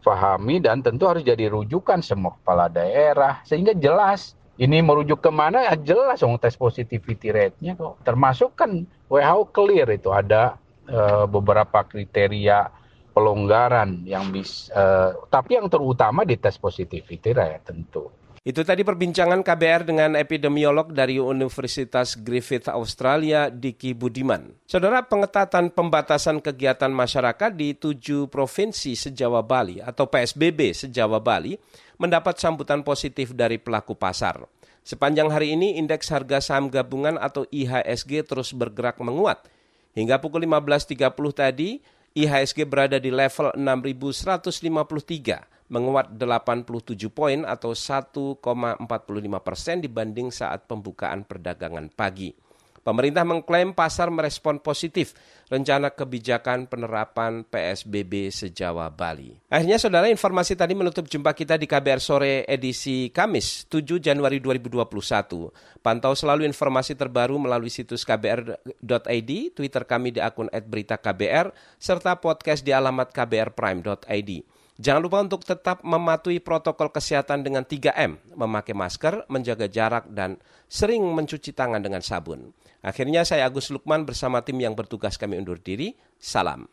pahami 0.00 0.64
dan 0.64 0.80
tentu 0.80 1.04
harus 1.04 1.20
jadi 1.20 1.52
rujukan 1.52 2.00
semua 2.00 2.32
kepala 2.40 2.72
daerah 2.72 3.44
sehingga 3.44 3.76
jelas 3.76 4.32
ini 4.60 4.84
merujuk 4.84 5.24
ke 5.24 5.32
mana 5.32 5.72
ya 5.72 5.74
jelas 5.80 6.20
dong 6.20 6.36
tes 6.36 6.52
positivity 6.52 7.32
rate-nya 7.32 7.80
kok. 7.80 8.04
Termasuk 8.04 8.60
kan 8.60 8.84
WHO 9.08 9.48
clear 9.56 9.88
itu. 9.88 10.12
Ada 10.12 10.60
uh, 10.92 11.24
beberapa 11.24 11.80
kriteria 11.88 12.68
pelonggaran 13.16 14.04
yang 14.04 14.28
bisa, 14.28 14.68
uh, 14.76 15.10
tapi 15.32 15.56
yang 15.56 15.72
terutama 15.72 16.28
di 16.28 16.36
tes 16.36 16.60
positivity 16.60 17.32
rate 17.32 17.72
tentu. 17.72 18.12
Itu 18.40 18.64
tadi 18.64 18.80
perbincangan 18.80 19.44
KBR 19.44 19.84
dengan 19.84 20.16
epidemiolog 20.16 20.96
dari 20.96 21.20
Universitas 21.20 22.16
Griffith 22.16 22.72
Australia, 22.72 23.52
Diki 23.52 23.92
Budiman. 23.92 24.56
Saudara, 24.64 25.04
pengetatan 25.04 25.68
pembatasan 25.68 26.40
kegiatan 26.40 26.88
masyarakat 26.88 27.52
di 27.52 27.76
tujuh 27.76 28.32
provinsi 28.32 28.96
sejawa 28.96 29.44
Bali 29.44 29.84
atau 29.84 30.08
PSBB 30.08 30.72
sejawa 30.72 31.20
Bali 31.20 31.60
mendapat 32.00 32.40
sambutan 32.40 32.80
positif 32.80 33.36
dari 33.36 33.60
pelaku 33.60 33.92
pasar. 33.92 34.40
Sepanjang 34.88 35.28
hari 35.28 35.52
ini, 35.52 35.76
indeks 35.76 36.08
harga 36.08 36.40
saham 36.40 36.72
gabungan 36.72 37.20
atau 37.20 37.44
IHSG 37.52 38.24
terus 38.24 38.56
bergerak 38.56 38.96
menguat. 39.04 39.52
Hingga 39.92 40.16
pukul 40.16 40.48
15.30 40.48 40.96
tadi, 41.36 41.84
IHSG 42.16 42.64
berada 42.64 42.96
di 42.96 43.12
level 43.12 43.52
6.153, 43.52 45.59
menguat 45.70 46.12
87 46.18 46.66
poin 47.14 47.46
atau 47.46 47.72
1,45 47.72 48.42
persen 49.40 49.78
dibanding 49.78 50.34
saat 50.34 50.66
pembukaan 50.66 51.22
perdagangan 51.22 51.88
pagi. 51.94 52.34
Pemerintah 52.80 53.28
mengklaim 53.28 53.76
pasar 53.76 54.08
merespon 54.08 54.56
positif 54.56 55.12
rencana 55.52 55.92
kebijakan 55.92 56.64
penerapan 56.64 57.44
PSBB 57.44 58.32
sejawa 58.32 58.88
Bali. 58.88 59.36
Akhirnya 59.52 59.76
saudara 59.76 60.08
informasi 60.08 60.56
tadi 60.56 60.72
menutup 60.72 61.04
jumpa 61.04 61.36
kita 61.36 61.60
di 61.60 61.68
KBR 61.68 62.00
sore 62.00 62.48
edisi 62.48 63.12
Kamis 63.12 63.68
7 63.68 64.00
Januari 64.00 64.40
2021. 64.40 65.84
Pantau 65.84 66.16
selalu 66.16 66.48
informasi 66.48 66.96
terbaru 66.96 67.36
melalui 67.36 67.68
situs 67.68 68.00
kbr.id, 68.00 69.30
Twitter 69.52 69.82
kami 69.84 70.16
di 70.16 70.24
akun 70.24 70.48
@beritaKBR 70.48 71.52
serta 71.76 72.16
podcast 72.16 72.64
di 72.64 72.72
alamat 72.72 73.12
kbrprime.id. 73.12 74.59
Jangan 74.80 75.02
lupa 75.04 75.20
untuk 75.20 75.44
tetap 75.44 75.84
mematuhi 75.84 76.40
protokol 76.40 76.88
kesehatan 76.88 77.44
dengan 77.44 77.68
3M, 77.68 78.32
memakai 78.32 78.72
masker, 78.72 79.28
menjaga 79.28 79.68
jarak, 79.68 80.08
dan 80.08 80.40
sering 80.72 81.04
mencuci 81.04 81.52
tangan 81.52 81.84
dengan 81.84 82.00
sabun. 82.00 82.56
Akhirnya 82.80 83.28
saya 83.28 83.44
Agus 83.44 83.68
Lukman 83.68 84.08
bersama 84.08 84.40
tim 84.40 84.56
yang 84.56 84.72
bertugas 84.72 85.20
kami 85.20 85.36
undur 85.36 85.60
diri. 85.60 85.92
Salam. 86.16 86.72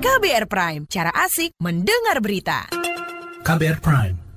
KBR 0.00 0.48
Prime, 0.48 0.82
cara 0.88 1.12
asik 1.12 1.52
mendengar 1.60 2.24
berita. 2.24 2.72
KBR 3.44 3.78
Prime, 3.84 4.25